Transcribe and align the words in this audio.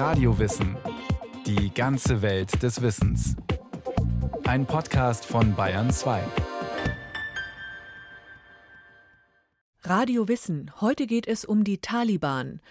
Radiowissen. 0.00 0.78
Die 1.44 1.74
ganze 1.74 2.22
Welt 2.22 2.62
des 2.62 2.80
Wissens. 2.80 3.36
Ein 4.44 4.64
Podcast 4.64 5.26
von 5.26 5.54
Bayern 5.54 5.90
2. 5.90 6.22
Radio 9.82 10.26
Wissen. 10.26 10.70
Heute 10.80 11.06
geht 11.06 11.28
es 11.28 11.44
um 11.44 11.64
die 11.64 11.82
Taliban. 11.82 12.62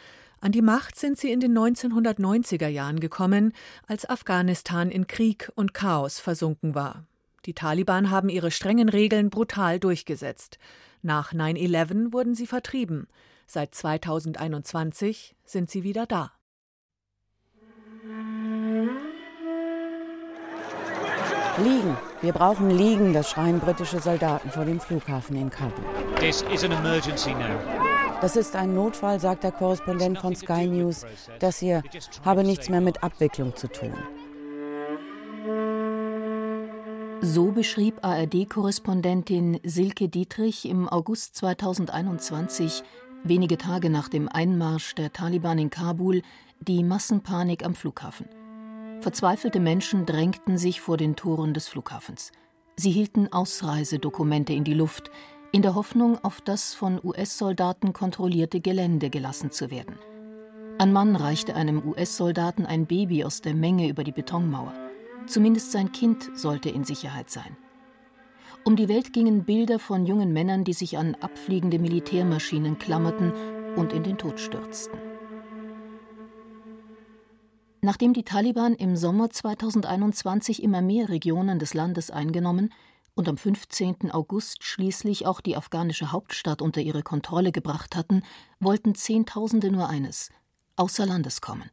An 0.41 0.51
die 0.51 0.63
Macht 0.63 0.95
sind 0.97 1.19
sie 1.19 1.31
in 1.31 1.39
den 1.39 1.55
1990er 1.55 2.67
Jahren 2.67 2.99
gekommen, 2.99 3.53
als 3.85 4.09
Afghanistan 4.09 4.89
in 4.89 5.05
Krieg 5.05 5.51
und 5.53 5.75
Chaos 5.75 6.19
versunken 6.19 6.73
war. 6.73 7.05
Die 7.45 7.53
Taliban 7.53 8.09
haben 8.09 8.29
ihre 8.29 8.49
strengen 8.49 8.89
Regeln 8.89 9.29
brutal 9.29 9.79
durchgesetzt. 9.79 10.57
Nach 11.03 11.31
9-11 11.31 12.11
wurden 12.11 12.33
sie 12.33 12.47
vertrieben. 12.47 13.07
Seit 13.45 13.75
2021 13.75 15.35
sind 15.45 15.69
sie 15.69 15.83
wieder 15.83 16.07
da. 16.07 16.31
Liegen. 21.63 21.97
Wir 22.21 22.33
brauchen 22.33 22.69
Liegen, 22.69 23.13
das 23.13 23.29
schreien 23.29 23.59
britische 23.59 23.99
Soldaten 23.99 24.49
vor 24.49 24.65
dem 24.65 24.79
Flughafen 24.79 25.35
in 25.35 25.49
Kabul. 25.49 25.83
Das 28.21 28.35
ist 28.35 28.55
ein 28.55 28.73
Notfall, 28.73 29.19
sagt 29.19 29.43
der 29.43 29.51
Korrespondent 29.51 30.17
von 30.19 30.35
Sky 30.35 30.67
News. 30.67 31.05
Das 31.39 31.59
hier 31.59 31.83
habe 32.25 32.43
nichts 32.43 32.69
mehr 32.69 32.81
mit 32.81 33.03
Abwicklung 33.03 33.55
zu 33.55 33.67
tun. 33.67 33.93
So 37.21 37.51
beschrieb 37.51 37.97
ARD-Korrespondentin 38.01 39.59
Silke 39.63 40.07
Dietrich 40.07 40.67
im 40.67 40.87
August 40.87 41.35
2021, 41.35 42.83
wenige 43.23 43.57
Tage 43.57 43.89
nach 43.89 44.09
dem 44.09 44.29
Einmarsch 44.29 44.95
der 44.95 45.13
Taliban 45.13 45.59
in 45.59 45.69
Kabul, 45.69 46.21
die 46.59 46.83
Massenpanik 46.83 47.65
am 47.65 47.75
Flughafen. 47.75 48.27
Verzweifelte 49.01 49.59
Menschen 49.59 50.05
drängten 50.05 50.57
sich 50.57 50.81
vor 50.81 50.97
den 50.97 51.15
Toren 51.15 51.53
des 51.53 51.67
Flughafens. 51.67 52.31
Sie 52.75 52.91
hielten 52.91 53.31
Ausreisedokumente 53.31 54.53
in 54.53 54.63
die 54.63 54.73
Luft, 54.73 55.09
in 55.51 55.61
der 55.61 55.75
Hoffnung, 55.75 56.17
auf 56.23 56.41
das 56.41 56.73
von 56.73 56.99
US-Soldaten 57.03 57.93
kontrollierte 57.93 58.59
Gelände 58.59 59.09
gelassen 59.09 59.51
zu 59.51 59.71
werden. 59.71 59.95
Ein 60.77 60.93
Mann 60.93 61.15
reichte 61.15 61.55
einem 61.55 61.85
US-Soldaten 61.85 62.65
ein 62.65 62.85
Baby 62.85 63.25
aus 63.25 63.41
der 63.41 63.53
Menge 63.53 63.89
über 63.89 64.03
die 64.03 64.11
Betonmauer. 64.11 64.73
Zumindest 65.27 65.71
sein 65.71 65.91
Kind 65.91 66.29
sollte 66.35 66.69
in 66.69 66.83
Sicherheit 66.83 67.29
sein. 67.29 67.57
Um 68.65 68.75
die 68.75 68.89
Welt 68.89 69.13
gingen 69.13 69.45
Bilder 69.45 69.79
von 69.79 70.05
jungen 70.05 70.33
Männern, 70.33 70.63
die 70.63 70.73
sich 70.73 70.97
an 70.97 71.15
abfliegende 71.15 71.79
Militärmaschinen 71.79 72.77
klammerten 72.77 73.33
und 73.75 73.93
in 73.93 74.03
den 74.03 74.17
Tod 74.17 74.39
stürzten. 74.39 74.99
Nachdem 77.81 78.13
die 78.13 78.23
Taliban 78.23 78.75
im 78.75 78.97
Sommer 78.97 79.29
2021 79.29 80.61
immer 80.61 80.81
mehr 80.81 81.09
Regionen 81.09 81.59
des 81.59 81.73
Landes 81.73 82.11
eingenommen 82.11 82.73
und 83.15 83.29
am 83.29 83.37
15. 83.37 84.11
August 84.11 84.63
schließlich 84.63 85.25
auch 85.25 85.39
die 85.39 85.55
afghanische 85.55 86.11
Hauptstadt 86.11 86.61
unter 86.61 86.81
ihre 86.81 87.03
Kontrolle 87.03 87.51
gebracht 87.51 87.95
hatten, 87.95 88.23
wollten 88.59 88.95
Zehntausende 88.95 89.71
nur 89.71 89.87
eines 89.87 90.29
außer 90.75 91.05
Landes 91.05 91.41
kommen. 91.41 91.69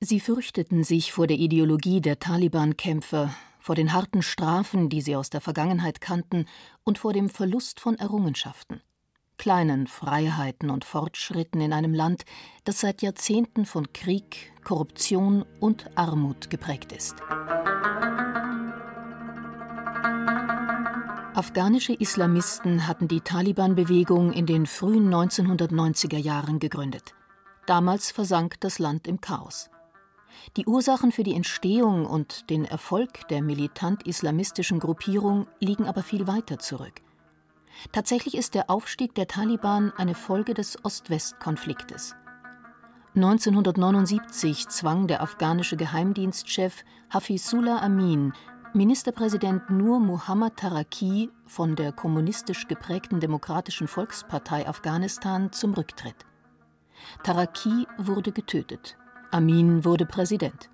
Sie 0.00 0.20
fürchteten 0.20 0.84
sich 0.84 1.12
vor 1.12 1.26
der 1.26 1.38
Ideologie 1.38 2.00
der 2.00 2.18
Taliban-Kämpfer, 2.18 3.34
vor 3.60 3.74
den 3.74 3.92
harten 3.92 4.22
Strafen, 4.22 4.88
die 4.88 5.00
sie 5.00 5.14
aus 5.16 5.30
der 5.30 5.40
Vergangenheit 5.40 6.00
kannten, 6.00 6.46
und 6.82 6.98
vor 6.98 7.12
dem 7.12 7.28
Verlust 7.28 7.78
von 7.78 7.96
Errungenschaften, 7.98 8.80
kleinen 9.38 9.86
Freiheiten 9.86 10.70
und 10.70 10.84
Fortschritten 10.84 11.60
in 11.60 11.72
einem 11.72 11.94
Land, 11.94 12.24
das 12.64 12.80
seit 12.80 13.02
Jahrzehnten 13.02 13.66
von 13.66 13.92
Krieg, 13.92 14.52
Korruption 14.64 15.44
und 15.60 15.96
Armut 15.96 16.50
geprägt 16.50 16.92
ist. 16.92 17.16
Afghanische 21.32 21.94
Islamisten 21.94 22.86
hatten 22.86 23.08
die 23.08 23.20
Taliban-Bewegung 23.20 24.32
in 24.32 24.46
den 24.46 24.66
frühen 24.66 25.08
1990er 25.08 26.18
Jahren 26.18 26.58
gegründet. 26.58 27.14
Damals 27.66 28.10
versank 28.10 28.60
das 28.60 28.78
Land 28.78 29.06
im 29.06 29.20
Chaos. 29.20 29.70
Die 30.56 30.66
Ursachen 30.66 31.12
für 31.12 31.22
die 31.22 31.34
Entstehung 31.34 32.06
und 32.06 32.50
den 32.50 32.64
Erfolg 32.64 33.28
der 33.28 33.42
militant-islamistischen 33.42 34.78
Gruppierung 34.78 35.46
liegen 35.60 35.86
aber 35.86 36.02
viel 36.02 36.26
weiter 36.26 36.58
zurück. 36.58 37.00
Tatsächlich 37.92 38.36
ist 38.36 38.54
der 38.54 38.70
Aufstieg 38.70 39.14
der 39.14 39.28
Taliban 39.28 39.92
eine 39.96 40.14
Folge 40.14 40.54
des 40.54 40.84
Ost-West-Konfliktes. 40.84 42.14
1979 43.16 44.68
zwang 44.68 45.08
der 45.08 45.22
afghanische 45.22 45.76
Geheimdienstchef 45.76 46.84
Hafizullah 47.12 47.80
Amin 47.80 48.32
Ministerpräsident 48.72 49.68
Nur 49.68 49.98
Muhammad 49.98 50.56
Taraki 50.56 51.28
von 51.44 51.74
der 51.74 51.90
kommunistisch 51.90 52.68
geprägten 52.68 53.18
Demokratischen 53.18 53.88
Volkspartei 53.88 54.68
Afghanistan 54.68 55.50
zum 55.50 55.74
Rücktritt. 55.74 56.24
Taraki 57.24 57.88
wurde 57.98 58.30
getötet. 58.30 58.96
Amin 59.32 59.84
wurde 59.84 60.06
Präsident. 60.06 60.70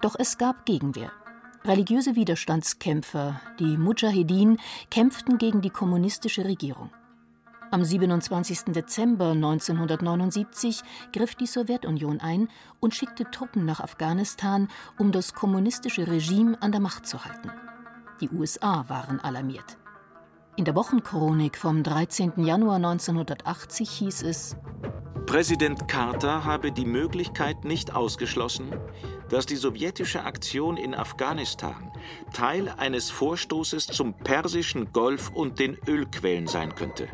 Doch 0.00 0.16
es 0.18 0.38
gab 0.38 0.66
Gegenwehr. 0.66 1.12
Religiöse 1.64 2.16
Widerstandskämpfer, 2.16 3.40
die 3.60 3.76
Mujahedin, 3.76 4.58
kämpften 4.90 5.38
gegen 5.38 5.60
die 5.60 5.70
kommunistische 5.70 6.44
Regierung. 6.44 6.90
Am 7.70 7.84
27. 7.84 8.72
Dezember 8.72 9.32
1979 9.32 10.82
griff 11.12 11.36
die 11.36 11.46
Sowjetunion 11.46 12.20
ein 12.20 12.48
und 12.80 12.96
schickte 12.96 13.30
Truppen 13.30 13.64
nach 13.64 13.80
Afghanistan, 13.80 14.66
um 14.98 15.12
das 15.12 15.32
kommunistische 15.32 16.08
Regime 16.08 16.60
an 16.60 16.72
der 16.72 16.80
Macht 16.80 17.06
zu 17.06 17.24
halten. 17.24 17.52
Die 18.20 18.30
USA 18.30 18.88
waren 18.88 19.20
alarmiert. 19.20 19.78
In 20.58 20.64
der 20.64 20.74
Wochenchronik 20.74 21.56
vom 21.56 21.84
13. 21.84 22.44
Januar 22.44 22.78
1980 22.78 23.88
hieß 23.90 24.22
es 24.24 24.56
Präsident 25.24 25.86
Carter 25.86 26.44
habe 26.44 26.72
die 26.72 26.84
Möglichkeit 26.84 27.64
nicht 27.64 27.94
ausgeschlossen, 27.94 28.72
dass 29.28 29.46
die 29.46 29.54
sowjetische 29.54 30.24
Aktion 30.24 30.76
in 30.76 30.96
Afghanistan 30.96 31.92
Teil 32.32 32.74
eines 32.76 33.08
Vorstoßes 33.08 33.86
zum 33.86 34.14
Persischen 34.14 34.92
Golf 34.92 35.30
und 35.30 35.60
den 35.60 35.78
Ölquellen 35.86 36.48
sein 36.48 36.74
könnte. 36.74 37.06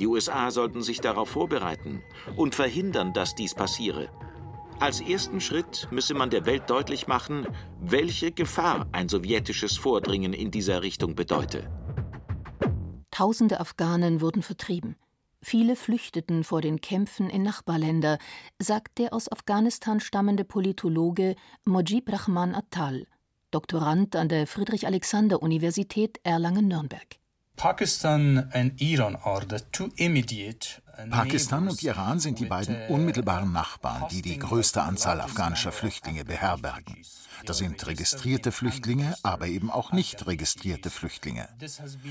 Die 0.00 0.08
USA 0.08 0.50
sollten 0.50 0.82
sich 0.82 1.00
darauf 1.00 1.28
vorbereiten 1.28 2.02
und 2.34 2.56
verhindern, 2.56 3.12
dass 3.12 3.36
dies 3.36 3.54
passiere. 3.54 4.08
Als 4.80 5.00
ersten 5.00 5.40
Schritt 5.40 5.86
müsse 5.92 6.14
man 6.14 6.30
der 6.30 6.46
Welt 6.46 6.68
deutlich 6.68 7.06
machen, 7.06 7.46
welche 7.80 8.32
Gefahr 8.32 8.88
ein 8.90 9.08
sowjetisches 9.08 9.76
Vordringen 9.76 10.32
in 10.32 10.50
dieser 10.50 10.82
Richtung 10.82 11.14
bedeute. 11.14 11.70
Tausende 13.10 13.60
Afghanen 13.60 14.20
wurden 14.20 14.42
vertrieben. 14.42 14.96
Viele 15.42 15.74
flüchteten 15.74 16.44
vor 16.44 16.60
den 16.60 16.80
Kämpfen 16.80 17.30
in 17.30 17.42
Nachbarländer, 17.42 18.18
sagt 18.58 18.98
der 18.98 19.14
aus 19.14 19.30
Afghanistan 19.30 20.00
stammende 20.00 20.44
Politologe 20.44 21.34
Mojib 21.64 22.12
Rahman 22.12 22.54
Attal, 22.54 23.06
Doktorand 23.50 24.16
an 24.16 24.28
der 24.28 24.46
Friedrich-Alexander-Universität 24.46 26.20
Erlangen-Nürnberg. 26.24 27.19
Pakistan 31.10 31.68
und 31.68 31.82
Iran 31.82 32.20
sind 32.20 32.38
die 32.38 32.46
beiden 32.46 32.76
uh, 32.88 32.94
unmittelbaren 32.94 33.52
Nachbarn, 33.52 34.08
die 34.10 34.22
die 34.22 34.38
größte 34.38 34.82
Anzahl 34.82 35.20
afghanischer 35.20 35.72
Flüchtlinge 35.72 36.24
beherbergen. 36.24 37.02
Das 37.46 37.58
sind 37.58 37.86
registrierte 37.86 38.52
Flüchtlinge, 38.52 39.14
aber 39.22 39.46
eben 39.46 39.70
auch 39.70 39.92
nicht 39.92 40.26
registrierte 40.26 40.90
Flüchtlinge. 40.90 41.48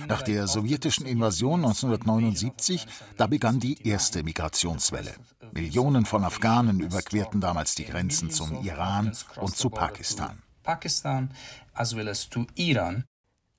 Nach 0.07 0.23
der 0.23 0.47
sowjetischen 0.47 1.05
Invasion 1.05 1.59
1979, 1.65 2.87
da 3.17 3.27
begann 3.27 3.59
die 3.59 3.87
erste 3.87 4.23
Migrationswelle. 4.23 5.13
Millionen 5.51 6.05
von 6.05 6.23
Afghanen 6.23 6.79
überquerten 6.79 7.41
damals 7.41 7.75
die 7.75 7.85
Grenzen 7.85 8.31
zum 8.31 8.63
Iran 8.63 9.15
und 9.35 9.55
zu 9.55 9.69
Pakistan. 9.69 10.41
Pakistan 10.63 11.31
as 11.73 11.95
well 11.95 12.07
as 12.07 12.27
to 12.29 12.45
Iran. 12.55 13.05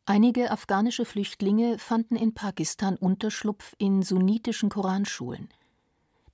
Einige 0.07 0.51
afghanische 0.51 1.05
Flüchtlinge 1.05 1.79
fanden 1.79 2.17
in 2.17 2.35
Pakistan 2.35 2.97
Unterschlupf 2.97 3.75
in 3.79 4.03
sunnitischen 4.03 4.69
Koranschulen. 4.69 5.49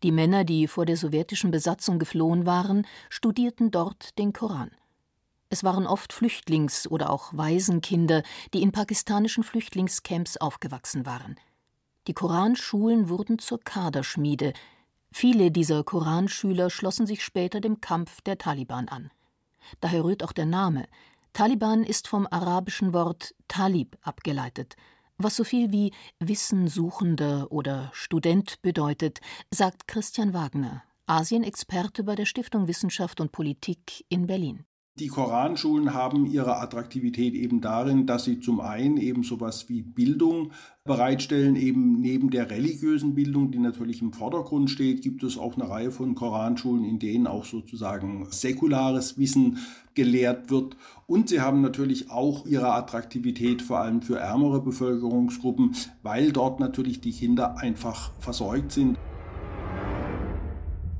Die 0.02 0.12
Männer, 0.12 0.44
die 0.44 0.66
vor 0.66 0.86
der 0.86 0.96
sowjetischen 0.96 1.50
Besatzung 1.50 1.98
geflohen 1.98 2.46
waren, 2.46 2.86
studierten 3.10 3.70
dort 3.70 4.18
den 4.18 4.32
Koran. 4.32 4.70
Es 5.48 5.62
waren 5.62 5.86
oft 5.86 6.12
Flüchtlings- 6.12 6.88
oder 6.88 7.10
auch 7.10 7.32
Waisenkinder, 7.32 8.22
die 8.52 8.62
in 8.62 8.72
pakistanischen 8.72 9.44
Flüchtlingscamps 9.44 10.36
aufgewachsen 10.38 11.06
waren. 11.06 11.36
Die 12.06 12.14
Koranschulen 12.14 13.08
wurden 13.08 13.38
zur 13.38 13.60
Kaderschmiede. 13.60 14.52
Viele 15.12 15.50
dieser 15.50 15.82
Koranschüler 15.82 16.70
schlossen 16.70 17.06
sich 17.06 17.24
später 17.24 17.60
dem 17.60 17.80
Kampf 17.80 18.20
der 18.20 18.38
Taliban 18.38 18.88
an. 18.88 19.10
Daher 19.80 20.04
rührt 20.04 20.22
auch 20.22 20.32
der 20.32 20.46
Name. 20.46 20.86
Taliban 21.36 21.84
ist 21.84 22.08
vom 22.08 22.26
arabischen 22.30 22.94
Wort 22.94 23.34
Talib 23.46 23.98
abgeleitet, 24.00 24.74
was 25.18 25.36
so 25.36 25.44
viel 25.44 25.70
wie 25.70 25.92
Wissensuchender 26.18 27.52
oder 27.52 27.90
Student 27.92 28.62
bedeutet, 28.62 29.20
sagt 29.50 29.86
Christian 29.86 30.32
Wagner, 30.32 30.82
Asienexperte 31.04 32.04
bei 32.04 32.14
der 32.14 32.24
Stiftung 32.24 32.68
Wissenschaft 32.68 33.20
und 33.20 33.32
Politik 33.32 34.06
in 34.08 34.26
Berlin. 34.26 34.64
Die 34.98 35.08
Koranschulen 35.08 35.92
haben 35.92 36.24
ihre 36.24 36.56
Attraktivität 36.56 37.34
eben 37.34 37.60
darin, 37.60 38.06
dass 38.06 38.24
sie 38.24 38.40
zum 38.40 38.60
einen 38.60 38.96
eben 38.96 39.24
sowas 39.24 39.68
wie 39.68 39.82
Bildung 39.82 40.52
bereitstellen, 40.84 41.54
eben 41.54 42.00
neben 42.00 42.30
der 42.30 42.48
religiösen 42.48 43.14
Bildung, 43.14 43.50
die 43.50 43.58
natürlich 43.58 44.00
im 44.00 44.14
Vordergrund 44.14 44.70
steht, 44.70 45.02
gibt 45.02 45.22
es 45.22 45.36
auch 45.36 45.54
eine 45.56 45.68
Reihe 45.68 45.90
von 45.90 46.14
Koranschulen, 46.14 46.84
in 46.84 46.98
denen 46.98 47.26
auch 47.26 47.44
sozusagen 47.44 48.26
säkulares 48.30 49.18
Wissen 49.18 49.58
gelehrt 49.92 50.50
wird. 50.50 50.78
Und 51.06 51.28
sie 51.28 51.42
haben 51.42 51.60
natürlich 51.60 52.10
auch 52.10 52.46
ihre 52.46 52.72
Attraktivität 52.72 53.60
vor 53.60 53.80
allem 53.80 54.00
für 54.00 54.18
ärmere 54.18 54.62
Bevölkerungsgruppen, 54.62 55.76
weil 56.02 56.32
dort 56.32 56.58
natürlich 56.58 57.02
die 57.02 57.12
Kinder 57.12 57.58
einfach 57.58 58.12
versorgt 58.18 58.72
sind. 58.72 58.96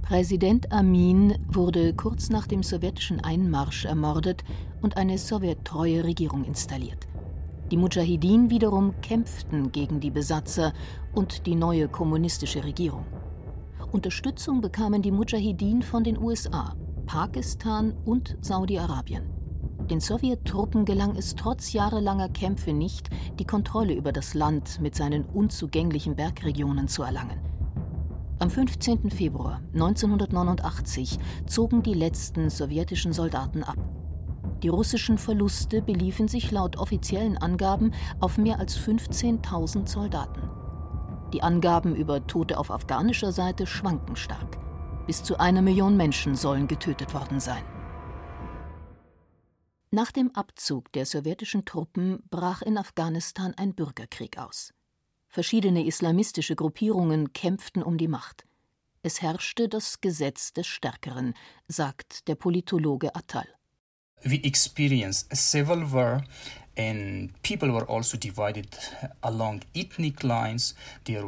Präsident 0.07 0.71
Amin 0.71 1.37
wurde 1.49 1.93
kurz 1.93 2.31
nach 2.31 2.47
dem 2.47 2.63
sowjetischen 2.63 3.25
Einmarsch 3.25 3.87
ermordet 3.87 4.45
und 4.81 4.97
eine 4.97 5.19
sowjettreue 5.19 6.05
Regierung 6.05 6.45
installiert. 6.45 7.09
Die 7.73 7.77
Mujahideen 7.77 8.49
wiederum 8.49 8.95
kämpften 9.01 9.73
gegen 9.73 9.99
die 9.99 10.13
Besatzer 10.13 10.73
und 11.13 11.47
die 11.47 11.57
neue 11.57 11.89
kommunistische 11.89 12.63
Regierung. 12.63 13.05
Unterstützung 13.91 14.61
bekamen 14.61 15.03
die 15.03 15.11
Mujahideen 15.11 15.83
von 15.83 16.05
den 16.05 16.19
USA, 16.19 16.77
Pakistan 17.07 17.93
und 18.05 18.39
Saudi-Arabien. 18.43 19.25
Den 19.91 19.99
Sowjettruppen 19.99 20.85
gelang 20.85 21.17
es 21.17 21.35
trotz 21.35 21.73
jahrelanger 21.73 22.29
Kämpfe 22.29 22.73
nicht, 22.73 23.11
die 23.41 23.45
Kontrolle 23.45 23.95
über 23.95 24.13
das 24.13 24.35
Land 24.35 24.81
mit 24.81 24.95
seinen 24.95 25.25
unzugänglichen 25.25 26.15
Bergregionen 26.15 26.87
zu 26.87 27.03
erlangen. 27.03 27.56
Am 28.39 28.51
15. 28.51 29.11
Februar 29.11 29.63
1989 29.73 31.19
zogen 31.47 31.83
die 31.83 31.95
letzten 31.95 32.51
sowjetischen 32.51 33.15
Soldaten 33.15 33.63
ab. 33.63 33.79
Die 34.63 34.69
russischen 34.69 35.17
Verluste 35.17 35.81
beliefen 35.81 36.29
sich 36.29 36.51
laut 36.51 36.77
offiziellen 36.77 37.39
Angaben 37.39 37.95
auf 38.21 38.37
mehr 38.37 38.59
als 38.59 38.79
15.000 38.79 39.89
Soldaten. 39.89 40.51
Die 41.33 41.43
Angaben 41.43 41.97
über 41.97 42.27
Tote 42.27 42.59
auf 42.59 42.71
afghanischer 42.71 43.33
Seite 43.33 43.67
schwanken 43.67 44.17
stark. 44.17 44.59
Bis 45.07 45.23
zu 45.23 45.41
einer 45.41 45.63
Million 45.63 45.97
Menschen 45.97 46.35
sollen 46.35 46.69
getötet 46.69 47.15
worden 47.15 47.41
sein. 47.41 47.65
Nach 49.91 50.13
dem 50.13 50.31
Abzug 50.35 50.93
der 50.93 51.07
sowjetischen 51.07 51.65
Truppen 51.65 52.23
brach 52.29 52.61
in 52.61 52.77
Afghanistan 52.77 53.55
ein 53.57 53.75
Bürgerkrieg 53.75 54.37
aus. 54.37 54.75
Verschiedene 55.37 55.85
islamistische 55.85 56.57
Gruppierungen 56.57 57.35
kämpften 57.35 57.83
um 57.83 57.99
die 57.99 58.09
Macht. 58.09 58.47
Es 59.03 59.21
herrschte 59.21 59.69
das 59.69 60.01
Gesetz 60.01 60.55
des 60.55 60.67
Stärkeren, 60.67 61.35
sagt 61.69 62.27
der 62.27 62.37
Politologe 62.37 63.15
Attal. 63.15 63.47
We 64.23 64.43
experienced 64.43 65.31
a 65.31 65.37
civil 65.37 65.93
war 65.93 66.25
also 66.79 68.19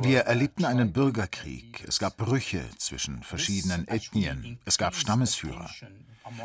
wir 0.04 0.20
erlebten 0.20 0.64
einen 0.64 0.92
Bürgerkrieg. 0.92 1.84
Es 1.86 1.98
gab 1.98 2.16
Brüche 2.16 2.64
zwischen 2.78 3.22
verschiedenen 3.22 3.86
Ethnien. 3.88 4.58
Es 4.64 4.78
gab 4.78 4.94
Stammesführer. 4.94 5.70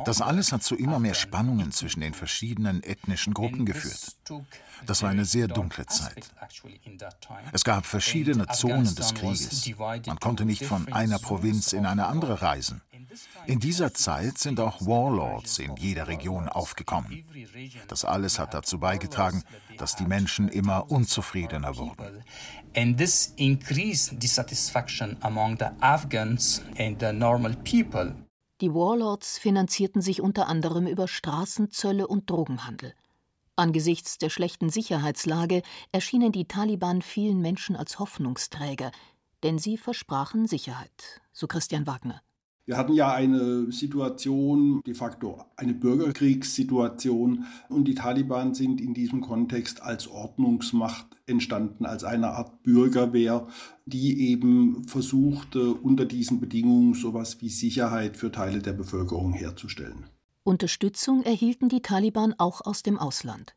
Das 0.06 0.22
alles 0.22 0.52
hat 0.52 0.64
zu 0.64 0.76
immer 0.76 1.00
mehr 1.00 1.14
Spannungen 1.14 1.72
zwischen 1.72 2.02
den 2.02 2.14
verschiedenen 2.14 2.84
ethnischen 2.84 3.34
Gruppen 3.34 3.66
geführt. 3.66 4.16
Das 4.86 5.02
war 5.02 5.10
eine 5.10 5.26
sehr 5.26 5.48
dunkle 5.48 5.86
Zeit. 5.86 6.30
Es 7.52 7.64
gab 7.64 7.86
verschiedene 7.86 8.48
Zonen 8.48 8.96
des 8.96 9.14
Krieges. 9.14 9.70
Man 10.06 10.20
konnte 10.20 10.46
nicht 10.46 10.66
von 10.66 10.92
einer 10.92 11.20
Provinz 11.20 11.74
in 11.74 11.86
eine 11.86 12.08
andere 12.08 12.42
reisen. 12.42 12.82
In 13.46 13.60
dieser 13.60 13.94
Zeit 13.94 14.38
sind 14.38 14.60
auch 14.60 14.82
Warlords 14.82 15.60
in 15.60 15.76
jeder 15.76 16.08
Region 16.08 16.50
aufgekommen. 16.50 17.26
Das 17.88 18.06
alles 18.06 18.40
hat 18.40 18.54
dazu 18.54 18.80
beigetragen, 18.80 19.44
dass 19.78 19.96
die 19.96 20.06
Menschen 20.06 20.50
immer 20.50 20.90
unzufriedener 20.90 21.78
wurden. 21.78 22.24
And 22.76 22.98
this 22.98 23.34
increased 23.36 24.22
dissatisfaction 24.22 25.18
among 25.22 25.58
the 25.60 25.68
Afghans 25.80 26.64
and 26.80 27.00
the 27.00 27.14
normal 27.14 27.56
people. 27.58 28.14
Die 28.64 28.74
Warlords 28.74 29.40
finanzierten 29.40 30.02
sich 30.02 30.22
unter 30.22 30.48
anderem 30.48 30.88
über 30.88 31.10
Straßenzölle 31.10 32.08
und 32.08 32.30
Drogenhandel. 32.30 32.94
Angesichts 33.58 34.20
der 34.20 34.30
schlechten 34.30 34.70
Sicherheitslage 34.70 35.64
erschienen 35.92 36.32
die 36.32 36.48
Taliban 36.48 37.02
vielen 37.02 37.42
Menschen 37.42 37.76
als 37.76 38.00
Hoffnungsträger, 38.00 38.94
denn 39.44 39.60
sie 39.60 39.78
versprachen 39.78 40.48
Sicherheit, 40.48 41.20
so 41.34 41.46
Christian 41.46 41.88
Wagner. 41.88 42.22
Wir 42.66 42.78
hatten 42.78 42.94
ja 42.94 43.12
eine 43.12 43.70
Situation, 43.74 44.82
de 44.88 44.94
facto 44.94 45.44
eine 45.58 45.74
Bürgerkriegssituation 45.74 47.46
und 47.68 47.88
die 47.90 47.94
Taliban 47.94 48.54
sind 48.54 48.80
in 48.80 48.94
diesem 48.94 49.20
Kontext 49.20 49.82
als 49.82 50.08
Ordnungsmacht 50.08 51.08
entstanden, 51.26 51.86
als 51.86 52.06
eine 52.06 52.30
Art 52.30 52.64
Bürgerwehr, 52.64 53.48
die 53.86 54.30
eben 54.30 54.88
versuchte, 54.88 55.74
unter 55.74 56.06
diesen 56.06 56.40
Bedingungen 56.40 56.94
sowas 56.94 57.42
wie 57.42 57.50
Sicherheit 57.50 58.16
für 58.16 58.32
Teile 58.32 58.60
der 58.60 58.74
Bevölkerung 58.74 59.34
herzustellen. 59.34 60.06
Unterstützung 60.44 61.24
erhielten 61.24 61.68
die 61.68 61.82
Taliban 61.82 62.34
auch 62.38 62.62
aus 62.62 62.82
dem 62.82 62.98
Ausland. 62.98 63.56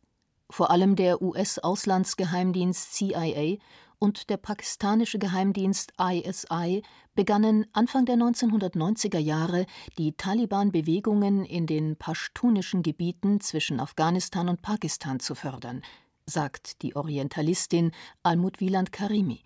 Vor 0.50 0.70
allem 0.70 0.96
der 0.96 1.22
US-Auslandsgeheimdienst 1.22 2.94
CIA 2.94 3.58
und 3.98 4.30
der 4.30 4.36
pakistanische 4.36 5.18
Geheimdienst 5.18 5.92
ISI 6.00 6.82
begannen 7.14 7.66
Anfang 7.72 8.04
der 8.04 8.16
1990er 8.16 9.18
Jahre 9.18 9.66
die 9.98 10.12
Taliban-Bewegungen 10.12 11.44
in 11.44 11.66
den 11.66 11.96
paschtunischen 11.96 12.82
Gebieten 12.82 13.40
zwischen 13.40 13.80
Afghanistan 13.80 14.48
und 14.48 14.62
Pakistan 14.62 15.20
zu 15.20 15.34
fördern, 15.34 15.82
sagt 16.26 16.82
die 16.82 16.94
Orientalistin 16.96 17.92
Almut 18.22 18.60
Wieland 18.60 18.92
Karimi. 18.92 19.42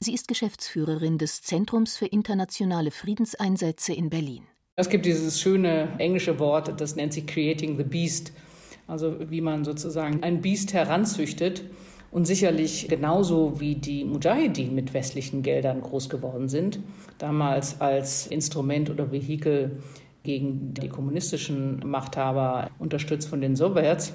Sie 0.00 0.14
ist 0.14 0.28
Geschäftsführerin 0.28 1.18
des 1.18 1.42
Zentrums 1.42 1.96
für 1.96 2.06
internationale 2.06 2.92
Friedenseinsätze 2.92 3.92
in 3.92 4.10
Berlin. 4.10 4.44
Es 4.76 4.88
gibt 4.88 5.06
dieses 5.06 5.40
schöne 5.40 5.98
englische 5.98 6.38
Wort, 6.38 6.80
das 6.80 6.94
nennt 6.94 7.12
sich 7.12 7.26
Creating 7.26 7.76
the 7.76 7.82
Beast, 7.82 8.32
also 8.86 9.28
wie 9.28 9.40
man 9.40 9.64
sozusagen 9.64 10.22
ein 10.22 10.40
Biest 10.40 10.72
heranzüchtet. 10.72 11.64
Und 12.10 12.26
sicherlich 12.26 12.88
genauso 12.88 13.60
wie 13.60 13.74
die 13.74 14.04
Mujahideen 14.04 14.74
mit 14.74 14.94
westlichen 14.94 15.42
Geldern 15.42 15.82
groß 15.82 16.08
geworden 16.08 16.48
sind, 16.48 16.80
damals 17.18 17.80
als 17.80 18.26
Instrument 18.26 18.88
oder 18.88 19.12
Vehikel 19.12 19.82
gegen 20.22 20.72
die 20.74 20.88
kommunistischen 20.88 21.80
Machthaber 21.84 22.70
unterstützt 22.78 23.28
von 23.28 23.40
den 23.40 23.56
Sowjets, 23.56 24.14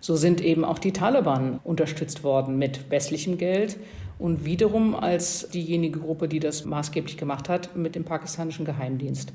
so 0.00 0.16
sind 0.16 0.40
eben 0.40 0.64
auch 0.64 0.80
die 0.80 0.92
Taliban 0.92 1.60
unterstützt 1.62 2.24
worden 2.24 2.58
mit 2.58 2.90
westlichem 2.90 3.38
Geld 3.38 3.78
und 4.18 4.44
wiederum 4.44 4.96
als 4.96 5.48
diejenige 5.50 6.00
Gruppe, 6.00 6.26
die 6.26 6.40
das 6.40 6.64
maßgeblich 6.64 7.16
gemacht 7.16 7.48
hat, 7.48 7.76
mit 7.76 7.94
dem 7.94 8.04
pakistanischen 8.04 8.64
Geheimdienst. 8.64 9.32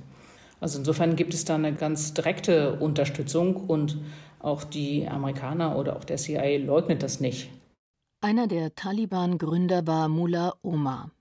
Also 0.59 0.79
insofern 0.79 1.15
gibt 1.15 1.33
es 1.33 1.45
da 1.45 1.55
eine 1.55 1.73
ganz 1.73 2.13
direkte 2.13 2.73
Unterstützung 2.79 3.55
und 3.55 3.97
auch 4.39 4.63
die 4.63 5.07
Amerikaner 5.07 5.77
oder 5.77 5.95
auch 5.95 6.03
der 6.03 6.17
CIA 6.17 6.57
leugnet 6.65 7.01
das 7.01 7.19
nicht. 7.19 7.49
Einer 8.19 8.47
der 8.47 8.73
Taliban-Gründer 8.73 9.85
war 9.85 10.09
Mullah 10.09 10.55
Omar. 10.63 11.11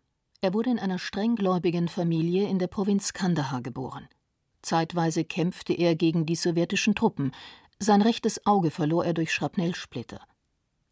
Er 0.41 0.55
wurde 0.55 0.71
in 0.71 0.79
einer 0.79 0.99
strenggläubigen 0.99 1.89
Familie 1.89 2.49
in 2.49 2.59
der 2.59 2.69
Provinz 2.69 3.13
Kandahar 3.13 3.61
geboren. 3.61 4.09
Zeitweise 4.63 5.23
kämpfte 5.23 5.75
er 5.75 5.95
gegen 5.95 6.25
die 6.25 6.37
sowjetischen 6.37 6.95
Truppen. 6.95 7.33
Sein 7.79 8.01
rechtes 8.01 8.47
Auge 8.47 8.71
verlor 8.71 9.05
er 9.05 9.13
durch 9.13 9.31
Schrapnellsplitter. 9.31 10.21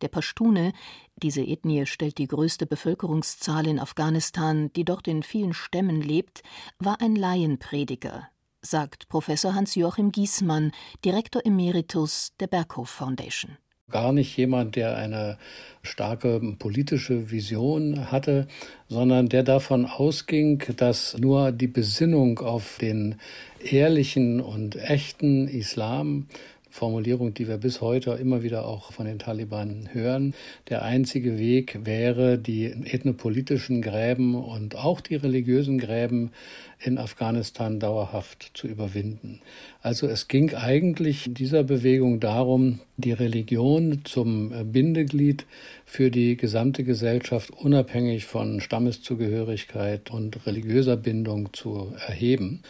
Der 0.02 0.08
Pashtune, 0.08 0.74
diese 1.16 1.40
Ethnie 1.40 1.86
stellt 1.86 2.18
die 2.18 2.28
größte 2.28 2.66
Bevölkerungszahl 2.66 3.66
in 3.66 3.80
Afghanistan, 3.80 4.70
die 4.74 4.84
dort 4.84 5.08
in 5.08 5.22
vielen 5.22 5.54
Stämmen 5.54 6.02
lebt, 6.02 6.42
war 6.78 7.00
ein 7.00 7.16
Laienprediger, 7.16 8.28
sagt 8.60 9.08
Professor 9.08 9.54
Hans-Joachim 9.54 10.12
Giesmann, 10.12 10.72
Direktor 11.02 11.40
Emeritus 11.46 12.34
der 12.38 12.48
Berghof 12.48 12.90
Foundation 12.90 13.56
gar 13.90 14.12
nicht 14.12 14.36
jemand, 14.36 14.76
der 14.76 14.96
eine 14.96 15.38
starke 15.82 16.40
politische 16.58 17.30
Vision 17.30 18.10
hatte, 18.10 18.46
sondern 18.88 19.28
der 19.28 19.42
davon 19.42 19.84
ausging, 19.84 20.62
dass 20.76 21.16
nur 21.18 21.52
die 21.52 21.66
Besinnung 21.66 22.38
auf 22.38 22.78
den 22.80 23.16
ehrlichen 23.60 24.40
und 24.40 24.76
echten 24.76 25.48
Islam 25.48 26.26
Formulierung, 26.74 27.34
die 27.34 27.46
wir 27.46 27.58
bis 27.58 27.80
heute 27.80 28.10
immer 28.14 28.42
wieder 28.42 28.66
auch 28.66 28.90
von 28.90 29.06
den 29.06 29.20
Taliban 29.20 29.90
hören. 29.92 30.34
Der 30.68 30.82
einzige 30.82 31.38
Weg 31.38 31.78
wäre, 31.84 32.36
die 32.36 32.64
ethnopolitischen 32.64 33.80
Gräben 33.80 34.34
und 34.34 34.74
auch 34.74 35.00
die 35.00 35.14
religiösen 35.14 35.78
Gräben 35.78 36.32
in 36.80 36.98
Afghanistan 36.98 37.78
dauerhaft 37.78 38.50
zu 38.54 38.66
überwinden. 38.66 39.40
Also 39.82 40.08
es 40.08 40.26
ging 40.26 40.52
eigentlich 40.52 41.30
dieser 41.32 41.62
Bewegung 41.62 42.18
darum, 42.18 42.80
die 42.96 43.12
Religion 43.12 44.00
zum 44.02 44.72
Bindeglied 44.72 45.46
für 45.86 46.10
die 46.10 46.36
gesamte 46.36 46.82
Gesellschaft 46.82 47.52
unabhängig 47.52 48.24
von 48.24 48.60
Stammeszugehörigkeit 48.60 50.10
und 50.10 50.44
religiöser 50.44 50.96
Bindung 50.96 51.52
zu 51.52 51.94
erheben. 52.08 52.64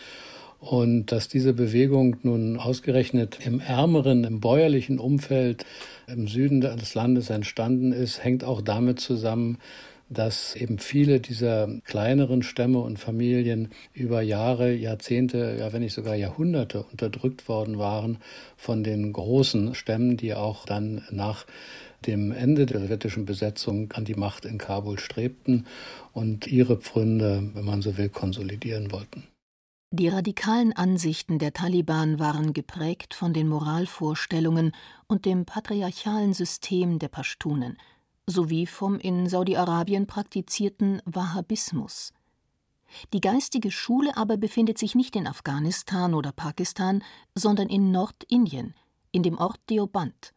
Und 0.65 1.13
dass 1.13 1.29
diese 1.29 1.53
Bewegung 1.53 2.17
nun 2.23 2.59
ausgerechnet 2.59 3.39
im 3.45 3.61
ärmeren, 3.61 4.25
im 4.25 4.41
bäuerlichen 4.41 4.99
Umfeld 4.99 5.67
im 6.07 6.27
Süden 6.27 6.63
des 6.63 6.95
Landes 6.95 7.29
entstanden 7.29 7.93
ist, 7.93 8.25
hängt 8.25 8.45
auch 8.45 8.63
damit 8.63 8.99
zusammen, 8.99 9.59
dass 10.09 10.57
eben 10.57 10.79
viele 10.79 11.21
dieser 11.21 11.69
kleineren 11.85 12.43
Stämme 12.43 12.79
und 12.79 12.99
Familien 12.99 13.73
über 13.93 14.23
Jahre, 14.23 14.73
Jahrzehnte, 14.73 15.57
ja 15.59 15.71
wenn 15.75 15.83
nicht 15.83 15.93
sogar 15.93 16.15
Jahrhunderte 16.15 16.83
unterdrückt 16.91 17.47
worden 17.47 17.79
waren 17.79 18.17
von 18.57 18.83
den 18.83 19.13
großen 19.13 19.75
Stämmen, 19.75 20.17
die 20.17 20.33
auch 20.33 20.65
dann 20.65 21.03
nach 21.11 21.45
dem 22.07 22.33
Ende 22.33 22.65
der 22.65 22.81
sowjetischen 22.81 23.27
Besetzung 23.27 23.93
an 23.93 24.07
die 24.07 24.15
Macht 24.15 24.47
in 24.47 24.57
Kabul 24.57 24.99
strebten 24.99 25.67
und 26.15 26.47
ihre 26.47 26.79
Pfründe, 26.79 27.51
wenn 27.53 27.65
man 27.67 27.83
so 27.83 27.99
will, 27.99 28.09
konsolidieren 28.09 28.91
wollten. 28.93 29.25
Die 29.97 30.09
radikalen 30.09 30.73
Ansichten 30.73 31.39
der 31.39 31.53
Taliban 31.53 32.19
waren 32.19 32.53
geprägt 32.53 33.15
von 33.15 33.33
den 33.33 33.47
Moralvorstellungen 33.47 34.73
und 35.07 35.25
dem 35.25 35.47
patriarchalen 35.47 36.35
System 36.35 36.99
der 36.99 37.07
Pashtunen 37.07 37.79
sowie 38.27 38.67
vom 38.67 38.99
in 38.99 39.29
Saudi-Arabien 39.29 40.09
praktizierten 40.09 41.01
Wahhabismus. 41.05 42.13
Die 43.13 43.21
geistige 43.21 43.71
Schule 43.71 44.17
aber 44.17 44.37
befindet 44.37 44.79
sich 44.79 44.97
nicht 44.97 45.15
in 45.15 45.29
Afghanistan 45.29 46.15
oder 46.15 46.33
Pakistan, 46.33 47.05
sondern 47.37 47.69
in 47.69 47.93
Nordindien, 47.93 48.75
in 49.13 49.23
dem 49.23 49.39
Ort 49.39 49.61
Deoband. 49.71 50.35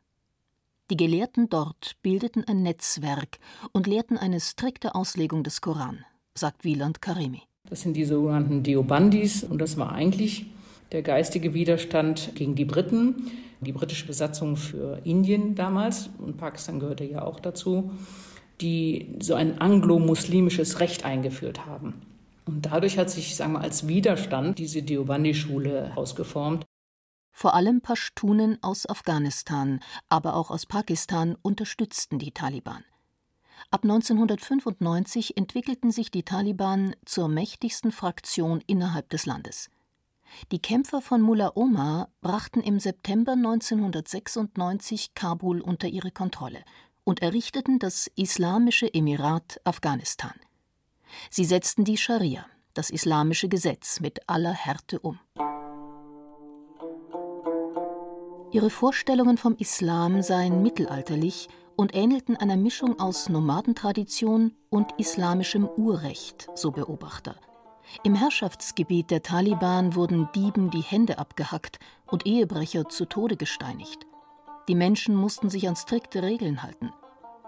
Die 0.92 0.98
Gelehrten 0.98 1.50
dort 1.50 1.98
bildeten 2.04 2.44
ein 2.44 2.62
Netzwerk 2.62 3.40
und 3.72 3.88
lehrten 3.88 4.20
eine 4.20 4.40
strikte 4.40 4.94
Auslegung 4.94 5.44
des 5.44 5.62
Koran, 5.62 6.06
sagt 6.36 6.64
Wieland 6.64 7.02
Karimi. 7.02 7.47
Das 7.70 7.82
sind 7.82 7.96
die 7.96 8.06
sogenannten 8.06 8.64
Deobandis 8.64 9.44
und 9.44 9.60
das 9.60 9.78
war 9.78 9.92
eigentlich 9.92 10.46
der 10.92 11.02
geistige 11.02 11.54
Widerstand 11.54 12.32
gegen 12.36 12.56
die 12.56 12.66
Briten, 12.66 13.32
die 13.60 13.74
britische 13.74 14.08
Besatzung 14.08 14.56
für 14.56 15.02
Indien 15.04 15.56
damals 15.56 16.10
und 16.20 16.38
Pakistan 16.38 16.80
gehörte 16.80 17.04
ja 17.04 17.24
auch 17.24 17.40
dazu, 17.40 17.92
die 18.62 19.16
so 19.20 19.34
ein 19.34 19.60
anglo-muslimisches 19.60 20.80
Recht 20.80 21.06
eingeführt 21.06 21.66
haben. 21.66 22.02
Und 22.46 22.66
dadurch 22.66 22.98
hat 22.98 23.10
sich, 23.10 23.36
sagen 23.36 23.54
wir, 23.54 23.62
als 23.62 23.88
Widerstand 23.88 24.58
diese 24.58 24.82
Deobandi-Schule 24.82 25.92
ausgeformt. 25.96 26.66
Vor 27.34 27.54
allem 27.54 27.82
Pashtunen 27.82 28.58
aus 28.62 28.88
Afghanistan, 28.90 29.82
aber 30.10 30.36
auch 30.36 30.50
aus 30.50 30.66
Pakistan 30.66 31.36
unterstützten 31.42 32.18
die 32.18 32.32
Taliban. 32.32 32.84
Ab 33.70 33.84
1995 33.84 35.36
entwickelten 35.36 35.92
sich 35.92 36.10
die 36.10 36.24
Taliban 36.24 36.96
zur 37.04 37.28
mächtigsten 37.28 37.92
Fraktion 37.92 38.64
innerhalb 38.66 39.10
des 39.10 39.26
Landes. 39.26 39.70
Die 40.52 40.62
Kämpfer 40.62 41.02
von 41.02 41.22
Mullah 41.22 41.52
Omar 41.56 42.10
brachten 42.22 42.62
im 42.62 42.80
September 42.80 43.34
1996 43.34 45.16
Kabul 45.16 45.60
unter 45.60 45.90
ihre 45.90 46.12
Kontrolle 46.12 46.64
und 47.04 47.22
errichteten 47.22 47.78
das 47.78 48.10
Islamische 48.16 48.94
Emirat 48.94 49.60
Afghanistan. 49.66 50.34
Sie 51.30 51.46
setzten 51.46 51.84
die 51.84 51.98
Scharia, 51.98 52.46
das 52.74 52.90
islamische 52.90 53.50
Gesetz, 53.50 54.00
mit 54.00 54.30
aller 54.30 54.54
Härte 54.54 55.00
um. 55.00 55.20
Ihre 58.52 58.70
Vorstellungen 58.70 59.38
vom 59.38 59.58
Islam 59.58 60.22
seien 60.22 60.62
mittelalterlich 60.62 61.50
und 61.78 61.96
ähnelten 61.96 62.36
einer 62.36 62.58
Mischung 62.58 63.00
aus 63.00 63.30
Nomadentradition 63.30 64.54
und 64.70 64.92
islamischem 64.98 65.66
Urrecht, 65.66 66.50
so 66.56 66.72
Beobachter. 66.72 67.36
Im 68.04 68.16
Herrschaftsgebiet 68.16 69.12
der 69.12 69.24
Taliban 69.24 69.96
wurden 69.96 70.28
Dieben 70.36 70.72
die 70.72 70.82
Hände 70.82 71.20
abgehackt 71.20 71.80
und 72.08 72.26
Ehebrecher 72.26 72.90
zu 72.90 73.06
Tode 73.06 73.38
gesteinigt. 73.38 74.06
Die 74.68 74.76
Menschen 74.76 75.16
mussten 75.16 75.50
sich 75.50 75.70
an 75.70 75.76
strikte 75.76 76.24
Regeln 76.24 76.64
halten. 76.64 76.92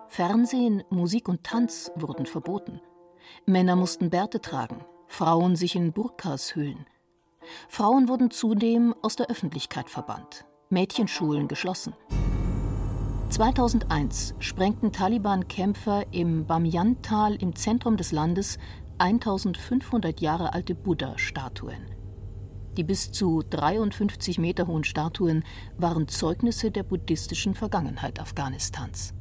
Fernsehen, 0.07 0.83
Musik 0.89 1.27
und 1.27 1.43
Tanz 1.43 1.91
wurden 1.95 2.25
verboten. 2.25 2.79
Männer 3.45 3.75
mussten 3.75 4.09
Bärte 4.09 4.41
tragen, 4.41 4.85
Frauen 5.07 5.55
sich 5.55 5.75
in 5.75 5.91
Burkas 5.91 6.55
hüllen. 6.55 6.85
Frauen 7.67 8.07
wurden 8.07 8.31
zudem 8.31 8.95
aus 9.01 9.15
der 9.15 9.27
Öffentlichkeit 9.27 9.89
verbannt, 9.89 10.45
Mädchenschulen 10.69 11.47
geschlossen. 11.47 11.93
2001 13.29 14.33
sprengten 14.39 14.91
Taliban-Kämpfer 14.91 16.11
im 16.11 16.47
Bamyan-Tal 16.47 17.35
im 17.35 17.55
Zentrum 17.55 17.95
des 17.95 18.11
Landes 18.11 18.57
1500 18.97 20.19
Jahre 20.19 20.53
alte 20.53 20.73
Buddha-Statuen. 20.73 21.85
Die 22.75 22.83
bis 22.83 23.11
zu 23.11 23.43
53 23.47 24.39
Meter 24.39 24.65
hohen 24.65 24.83
Statuen 24.83 25.43
waren 25.77 26.07
Zeugnisse 26.07 26.71
der 26.71 26.81
buddhistischen 26.81 27.53
Vergangenheit 27.53 28.19
Afghanistans. 28.19 29.13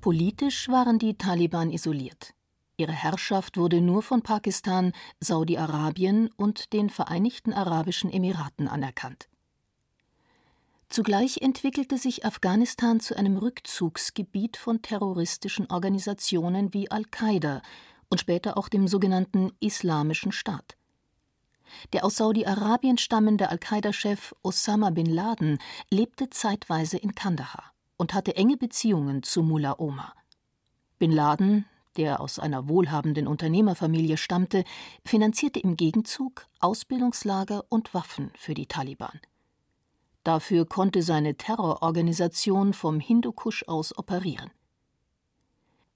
Politisch 0.00 0.68
waren 0.68 1.00
die 1.00 1.18
Taliban 1.18 1.72
isoliert. 1.72 2.34
Ihre 2.76 2.92
Herrschaft 2.92 3.56
wurde 3.56 3.80
nur 3.80 4.02
von 4.02 4.22
Pakistan, 4.22 4.92
Saudi-Arabien 5.18 6.30
und 6.36 6.72
den 6.72 6.88
Vereinigten 6.88 7.52
Arabischen 7.52 8.12
Emiraten 8.12 8.68
anerkannt. 8.68 9.28
Zugleich 10.88 11.42
entwickelte 11.42 11.98
sich 11.98 12.24
Afghanistan 12.24 12.98
zu 12.98 13.14
einem 13.16 13.36
Rückzugsgebiet 13.36 14.56
von 14.56 14.80
terroristischen 14.80 15.70
Organisationen 15.70 16.72
wie 16.72 16.90
Al-Qaida 16.90 17.62
und 18.08 18.20
später 18.20 18.56
auch 18.56 18.68
dem 18.68 18.88
sogenannten 18.88 19.52
Islamischen 19.60 20.32
Staat. 20.32 20.76
Der 21.92 22.06
aus 22.06 22.16
Saudi-Arabien 22.16 22.96
stammende 22.96 23.50
Al-Qaida-Chef 23.50 24.34
Osama 24.42 24.88
bin 24.88 25.06
Laden 25.06 25.58
lebte 25.90 26.30
zeitweise 26.30 26.96
in 26.96 27.14
Kandahar 27.14 27.74
und 27.98 28.14
hatte 28.14 28.36
enge 28.36 28.56
Beziehungen 28.56 29.22
zu 29.22 29.42
Mullah 29.42 29.78
Omar. 29.78 30.14
Bin 30.98 31.12
Laden, 31.12 31.66
der 31.98 32.20
aus 32.20 32.38
einer 32.38 32.68
wohlhabenden 32.68 33.26
Unternehmerfamilie 33.26 34.16
stammte, 34.16 34.64
finanzierte 35.04 35.60
im 35.60 35.76
Gegenzug 35.76 36.46
Ausbildungslager 36.60 37.64
und 37.68 37.92
Waffen 37.92 38.32
für 38.36 38.54
die 38.54 38.66
Taliban. 38.66 39.20
Dafür 40.28 40.66
konnte 40.66 41.00
seine 41.00 41.36
Terrororganisation 41.38 42.74
vom 42.74 43.00
Hindukusch 43.00 43.64
aus 43.66 43.96
operieren. 43.96 44.50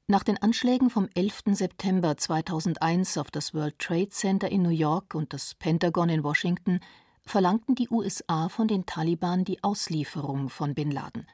Nach 0.06 0.22
den 0.22 0.38
Anschlägen 0.38 0.88
vom 0.88 1.10
11. 1.14 1.42
September 1.48 2.16
2001 2.16 3.18
auf 3.18 3.30
das 3.30 3.52
World 3.52 3.78
Trade 3.78 4.08
Center 4.08 4.50
in 4.50 4.62
New 4.62 4.70
York 4.70 5.14
und 5.14 5.34
das 5.34 5.54
Pentagon 5.54 6.08
in 6.08 6.24
Washington 6.24 6.80
verlangten 7.26 7.74
die 7.74 7.90
USA 7.90 8.48
von 8.48 8.68
den 8.68 8.86
Taliban 8.86 9.44
die 9.44 9.62
Auslieferung 9.62 10.48
von 10.48 10.74
Bin 10.74 10.90
Laden. 10.90 11.26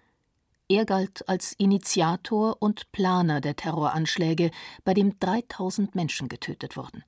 Er 0.68 0.84
galt 0.84 1.28
als 1.28 1.52
Initiator 1.52 2.56
und 2.58 2.90
Planer 2.90 3.40
der 3.40 3.54
Terroranschläge, 3.54 4.50
bei 4.82 4.92
dem 4.92 5.20
3000 5.20 5.94
Menschen 5.94 6.28
getötet 6.28 6.76
wurden. 6.76 7.04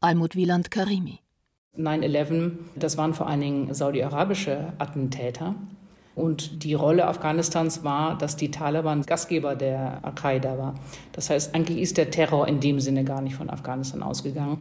Almut 0.00 0.34
Wieland 0.34 0.70
Karimi 0.70 1.20
9-11, 1.78 2.52
das 2.76 2.96
waren 2.96 3.14
vor 3.14 3.26
allen 3.26 3.40
Dingen 3.40 3.74
saudi-arabische 3.74 4.72
Attentäter. 4.78 5.54
Und 6.14 6.62
die 6.62 6.74
Rolle 6.74 7.06
Afghanistans 7.08 7.82
war, 7.82 8.16
dass 8.16 8.36
die 8.36 8.50
Taliban 8.50 9.02
Gastgeber 9.02 9.56
der 9.56 10.04
Al-Qaida 10.04 10.56
war. 10.56 10.74
Das 11.12 11.28
heißt, 11.28 11.54
eigentlich 11.54 11.78
ist 11.78 11.96
der 11.96 12.10
Terror 12.10 12.46
in 12.46 12.60
dem 12.60 12.78
Sinne 12.78 13.02
gar 13.02 13.20
nicht 13.20 13.34
von 13.34 13.50
Afghanistan 13.50 14.02
ausgegangen. 14.02 14.60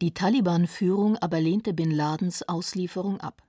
Die 0.00 0.14
Taliban-Führung 0.14 1.16
aber 1.16 1.40
lehnte 1.40 1.72
Bin 1.72 1.90
Ladens 1.90 2.48
Auslieferung 2.48 3.20
ab. 3.20 3.42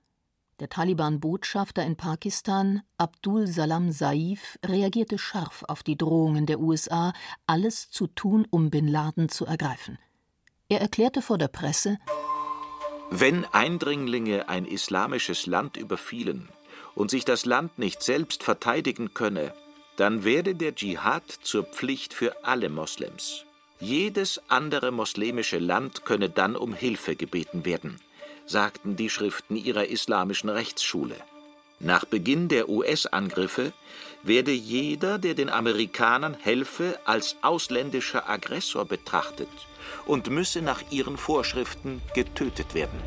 Der 0.60 0.68
Taliban-Botschafter 0.68 1.84
in 1.84 1.96
Pakistan, 1.96 2.82
Abdul 2.96 3.48
Salam 3.48 3.90
Saif, 3.90 4.56
reagierte 4.64 5.18
scharf 5.18 5.64
auf 5.66 5.82
die 5.82 5.96
Drohungen 5.96 6.46
der 6.46 6.60
USA, 6.60 7.12
alles 7.46 7.90
zu 7.90 8.06
tun, 8.06 8.46
um 8.50 8.70
Bin 8.70 8.86
Laden 8.86 9.28
zu 9.28 9.46
ergreifen. 9.46 9.98
Er 10.68 10.80
erklärte 10.80 11.22
vor 11.22 11.38
der 11.38 11.48
Presse, 11.48 11.98
wenn 13.20 13.44
Eindringlinge 13.44 14.48
ein 14.48 14.64
islamisches 14.64 15.46
Land 15.46 15.76
überfielen 15.76 16.48
und 16.96 17.12
sich 17.12 17.24
das 17.24 17.44
Land 17.44 17.78
nicht 17.78 18.02
selbst 18.02 18.42
verteidigen 18.42 19.14
könne, 19.14 19.54
dann 19.96 20.24
werde 20.24 20.56
der 20.56 20.74
Dschihad 20.74 21.22
zur 21.42 21.62
Pflicht 21.62 22.12
für 22.12 22.44
alle 22.44 22.68
Moslems. 22.68 23.44
Jedes 23.78 24.40
andere 24.48 24.90
moslemische 24.90 25.58
Land 25.58 26.04
könne 26.04 26.28
dann 26.28 26.56
um 26.56 26.74
Hilfe 26.74 27.14
gebeten 27.14 27.64
werden. 27.64 28.00
sagten 28.46 28.96
die 28.96 29.10
Schriften 29.10 29.54
ihrer 29.54 29.86
islamischen 29.86 30.50
Rechtsschule. 30.50 31.16
Nach 31.80 32.04
Beginn 32.04 32.48
der 32.48 32.68
US-Angriffe 32.68 33.72
werde 34.22 34.52
jeder, 34.52 35.18
der 35.18 35.34
den 35.34 35.50
Amerikanern 35.50 36.34
helfe, 36.34 36.98
als 37.04 37.36
ausländischer 37.42 38.28
Aggressor 38.28 38.84
betrachtet 38.84 39.48
und 40.06 40.30
müsse 40.30 40.62
nach 40.62 40.82
ihren 40.90 41.16
Vorschriften 41.16 42.00
getötet 42.14 42.74
werden. 42.74 42.98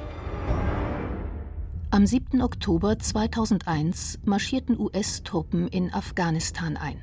Am 1.90 2.06
7. 2.06 2.42
Oktober 2.42 3.00
2001 3.00 4.20
marschierten 4.26 4.78
US-Truppen 4.78 5.68
in 5.70 5.94
Afghanistan 5.94 6.76
ein. 6.76 7.02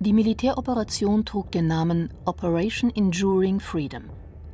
Die 0.00 0.12
Militäroperation 0.12 1.24
trug 1.24 1.52
den 1.52 1.68
Namen 1.68 2.12
Operation 2.26 2.90
Enduring 2.94 3.60
Freedom, 3.60 4.10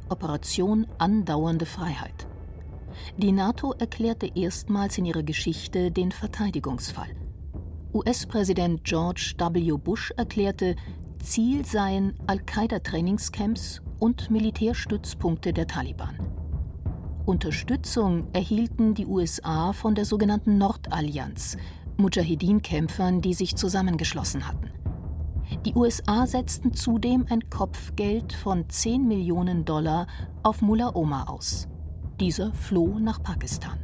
Operation 0.09 0.87
Andauernde 0.99 1.67
Freiheit. 1.67 2.29
Die 3.17 3.33
NATO 3.33 3.73
erklärte 3.73 4.31
erstmals 4.35 4.99
in 4.99 5.05
ihrer 5.05 5.23
Geschichte 5.23 5.91
den 5.91 6.13
Verteidigungsfall. 6.13 7.09
US-Präsident 7.95 8.85
George 8.85 9.35
W. 9.37 9.73
Bush 9.77 10.13
erklärte, 10.17 10.77
Ziel 11.23 11.65
seien 11.65 12.15
Al-Qaida-Trainingscamps 12.27 13.83
und 13.99 14.31
Militärstützpunkte 14.31 15.53
der 15.53 15.67
Taliban. 15.67 16.19
Unterstützung 17.27 18.27
erhielten 18.33 18.95
die 18.95 19.07
USA 19.07 19.73
von 19.73 19.95
der 19.95 20.05
sogenannten 20.05 20.59
Nordallianz, 20.59 21.57
Mujahedin-Kämpfern, 21.97 23.21
die 23.21 23.35
sich 23.35 23.55
zusammengeschlossen 23.55 24.49
hatten. 24.49 24.71
Die 25.65 25.75
USA 25.75 26.27
setzten 26.27 26.73
zudem 26.73 27.27
ein 27.29 27.49
Kopfgeld 27.51 28.33
von 28.33 28.69
10 28.69 29.07
Millionen 29.07 29.65
Dollar 29.65 30.07
auf 30.43 30.63
Mullah 30.63 30.95
Omar 30.95 31.31
aus. 31.31 31.69
Dieser 32.23 32.53
floh 32.53 33.01
nach 33.01 33.21
Pakistan. 33.21 33.81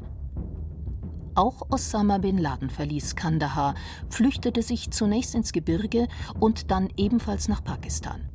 Auch 1.35 1.61
Osama 1.71 2.19
bin 2.19 2.39
Laden 2.39 2.71
verließ 2.71 3.17
Kandahar, 3.17 3.75
flüchtete 4.11 4.63
sich 4.63 4.93
zunächst 4.93 5.35
ins 5.35 5.51
Gebirge 5.51 6.07
und 6.39 6.71
dann 6.71 6.89
ebenfalls 6.97 7.49
nach 7.49 7.65
Pakistan. 7.65 8.29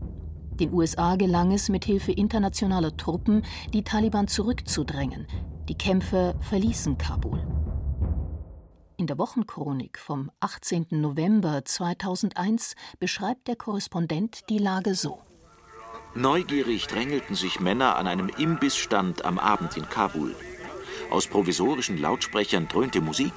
Den 0.60 0.74
USA 0.74 1.16
gelang 1.16 1.54
es, 1.54 1.70
mit 1.70 1.86
Hilfe 1.86 2.12
internationaler 2.12 2.98
Truppen 2.98 3.46
die 3.72 3.86
Taliban 3.86 4.28
zurückzudrängen. 4.28 5.26
Die 5.70 5.76
Kämpfer 5.76 6.36
verließen 6.42 6.98
Kabul. 6.98 7.42
In 8.98 9.08
der 9.08 9.18
Wochenchronik 9.18 9.98
vom 9.98 10.32
18. 10.42 10.88
November 10.92 11.64
2001 11.64 12.76
beschreibt 13.00 13.48
der 13.48 13.56
Korrespondent 13.56 14.50
die 14.50 14.58
Lage 14.58 14.96
so. 14.96 15.22
Neugierig 16.16 16.86
drängelten 16.86 17.36
sich 17.36 17.60
Männer 17.60 17.96
an 17.96 18.06
einem 18.06 18.30
Imbissstand 18.30 19.26
am 19.26 19.40
Abend 19.40 19.78
in 19.78 19.90
Kabul. 19.90 20.36
Aus 21.10 21.26
provisorischen 21.26 21.98
Lautsprechern 21.98 22.68
dröhnte 22.68 23.02
Musik. 23.02 23.34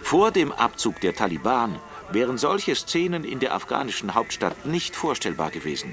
Vor 0.00 0.30
dem 0.30 0.52
Abzug 0.52 1.00
der 1.00 1.14
Taliban 1.14 1.80
wären 2.12 2.38
solche 2.38 2.76
Szenen 2.76 3.24
in 3.24 3.40
der 3.40 3.52
afghanischen 3.52 4.14
Hauptstadt 4.14 4.64
nicht 4.64 4.94
vorstellbar 4.94 5.50
gewesen. 5.50 5.92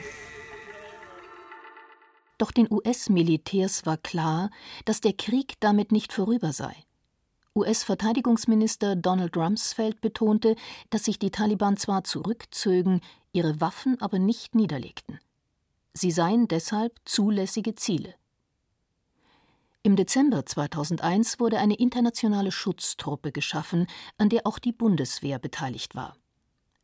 Doch 2.37 2.51
den 2.51 2.67
US-Militärs 2.69 3.87
war 3.87 3.97
klar, 3.97 4.51
dass 4.85 5.01
der 5.01 5.13
Krieg 5.13 5.53
damit 5.59 5.91
nicht 5.91 6.13
vorüber 6.13 6.53
sei. 6.53 6.75
US-Verteidigungsminister 7.55 8.95
Donald 8.95 9.35
Rumsfeld 9.37 10.01
betonte, 10.01 10.55
dass 10.91 11.05
sich 11.05 11.17
die 11.17 11.31
Taliban 11.31 11.77
zwar 11.77 12.03
zurückzögen, 12.03 13.01
ihre 13.31 13.59
Waffen 13.59 13.99
aber 14.01 14.19
nicht 14.19 14.53
niederlegten. 14.53 15.19
Sie 15.93 16.11
seien 16.11 16.47
deshalb 16.47 16.99
zulässige 17.05 17.75
Ziele. 17.75 18.15
Im 19.83 19.95
Dezember 19.95 20.45
2001 20.45 21.39
wurde 21.39 21.59
eine 21.59 21.75
internationale 21.75 22.51
Schutztruppe 22.51 23.31
geschaffen, 23.31 23.87
an 24.17 24.29
der 24.29 24.47
auch 24.47 24.57
die 24.57 24.71
Bundeswehr 24.71 25.39
beteiligt 25.39 25.93
war. 25.93 26.15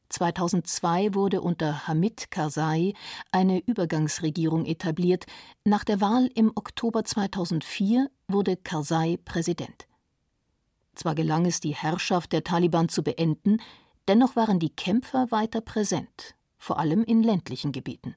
2002 0.10 1.13
wurde 1.13 1.42
unter 1.42 1.88
Hamid 1.88 2.30
Karzai 2.30 2.94
eine 3.32 3.60
Übergangsregierung 3.60 4.66
etabliert. 4.66 5.25
Nach 5.63 5.84
der 5.84 6.01
Wahl 6.01 6.30
im 6.36 6.51
Oktober 6.56 7.04
2004 7.06 8.10
wurde 8.28 8.58
Karzai 8.58 9.18
Präsident. 9.24 9.88
Zwar 10.96 11.16
gelang 11.16 11.46
es, 11.46 11.62
die 11.62 11.75
Herrschaft 11.75 12.34
der 12.34 12.44
Taliban 12.44 12.89
zu 12.89 13.04
beenden, 13.04 13.62
dennoch 14.08 14.36
waren 14.36 14.60
die 14.60 14.75
Kämpfer 14.75 15.32
weiter 15.32 15.62
präsent, 15.62 16.36
vor 16.58 16.80
allem 16.80 17.04
in 17.04 17.24
ländlichen 17.24 17.72
Gebieten. 17.72 18.16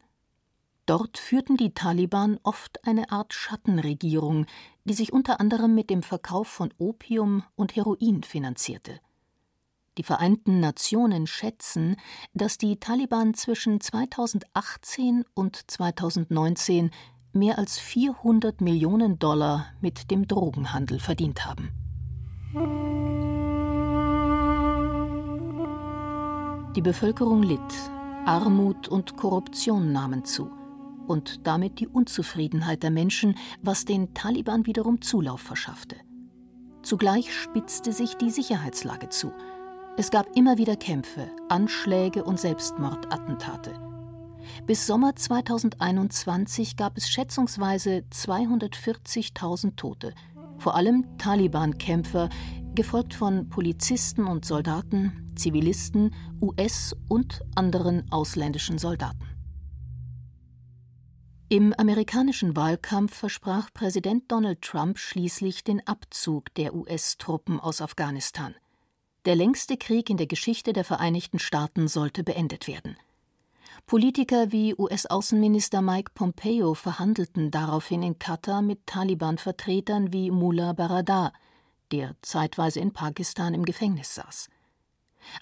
Dort 0.86 1.16
führten 1.16 1.56
die 1.56 1.74
Taliban 1.74 2.40
oft 2.42 2.84
eine 2.86 3.10
Art 3.10 3.32
Schattenregierung, 3.32 4.46
die 4.84 4.94
sich 4.94 5.12
unter 5.12 5.38
anderem 5.38 5.74
mit 5.74 5.90
dem 5.90 6.02
Verkauf 6.02 6.48
von 6.48 6.74
Opium 6.76 7.44
und 7.54 7.76
Heroin 7.76 8.24
finanzierte. 8.24 8.98
Die 9.96 10.02
Vereinten 10.02 10.58
Nationen 10.58 11.26
schätzen, 11.26 11.96
dass 12.34 12.58
die 12.58 12.80
Taliban 12.80 13.34
zwischen 13.34 13.80
2018 13.80 15.24
und 15.34 15.70
2019 15.70 16.90
mehr 17.32 17.58
als 17.58 17.78
400 17.78 18.60
Millionen 18.60 19.18
Dollar 19.18 19.66
mit 19.80 20.10
dem 20.10 20.26
Drogenhandel 20.26 20.98
verdient 20.98 21.46
haben. 21.46 21.70
Die 26.74 26.82
Bevölkerung 26.82 27.42
litt, 27.42 27.60
Armut 28.24 28.88
und 28.88 29.16
Korruption 29.16 29.92
nahmen 29.92 30.24
zu 30.24 30.50
und 31.06 31.46
damit 31.46 31.80
die 31.80 31.88
Unzufriedenheit 31.88 32.82
der 32.82 32.90
Menschen, 32.90 33.36
was 33.62 33.84
den 33.84 34.14
Taliban 34.14 34.66
wiederum 34.66 35.00
Zulauf 35.00 35.40
verschaffte. 35.40 35.96
Zugleich 36.82 37.32
spitzte 37.32 37.92
sich 37.92 38.16
die 38.16 38.30
Sicherheitslage 38.30 39.08
zu. 39.08 39.32
Es 39.96 40.10
gab 40.10 40.36
immer 40.36 40.58
wieder 40.58 40.76
Kämpfe, 40.76 41.28
Anschläge 41.48 42.24
und 42.24 42.40
Selbstmordattentate. 42.40 43.72
Bis 44.66 44.86
Sommer 44.86 45.14
2021 45.14 46.76
gab 46.76 46.96
es 46.96 47.08
schätzungsweise 47.08 48.04
240.000 48.10 49.76
Tote, 49.76 50.14
vor 50.58 50.74
allem 50.74 51.06
Taliban-Kämpfer, 51.18 52.28
gefolgt 52.74 53.14
von 53.14 53.48
Polizisten 53.48 54.26
und 54.26 54.44
Soldaten, 54.44 55.32
Zivilisten, 55.36 56.14
US- 56.40 56.96
und 57.08 57.42
anderen 57.54 58.10
ausländischen 58.10 58.78
Soldaten. 58.78 59.31
Im 61.52 61.74
amerikanischen 61.74 62.56
Wahlkampf 62.56 63.14
versprach 63.14 63.68
Präsident 63.74 64.32
Donald 64.32 64.62
Trump 64.62 64.98
schließlich 64.98 65.64
den 65.64 65.86
Abzug 65.86 66.54
der 66.54 66.74
US-Truppen 66.74 67.60
aus 67.60 67.82
Afghanistan. 67.82 68.54
Der 69.26 69.36
längste 69.36 69.76
Krieg 69.76 70.08
in 70.08 70.16
der 70.16 70.26
Geschichte 70.26 70.72
der 70.72 70.86
Vereinigten 70.86 71.38
Staaten 71.38 71.88
sollte 71.88 72.24
beendet 72.24 72.68
werden. 72.68 72.96
Politiker 73.84 74.50
wie 74.50 74.74
US-Außenminister 74.74 75.82
Mike 75.82 76.12
Pompeo 76.14 76.72
verhandelten 76.72 77.50
daraufhin 77.50 78.02
in 78.02 78.18
Katar 78.18 78.62
mit 78.62 78.86
Taliban-Vertretern 78.86 80.10
wie 80.10 80.30
Mullah 80.30 80.72
Baradar, 80.72 81.34
der 81.90 82.16
zeitweise 82.22 82.80
in 82.80 82.94
Pakistan 82.94 83.52
im 83.52 83.66
Gefängnis 83.66 84.14
saß. 84.14 84.48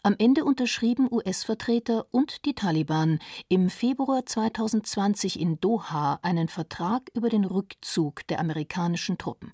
Am 0.03 0.15
Ende 0.19 0.45
unterschrieben 0.45 1.09
US-Vertreter 1.11 2.07
und 2.11 2.45
die 2.45 2.55
Taliban 2.55 3.19
im 3.49 3.71
Februar 3.71 4.25
2020 4.25 5.41
in 5.41 5.61
Doha 5.61 6.19
einen 6.23 6.49
Vertrag 6.49 7.11
über 7.15 7.29
den 7.29 7.45
Rückzug 7.45 8.27
der 8.29 8.41
amerikanischen 8.41 9.19
Truppen. 9.19 9.53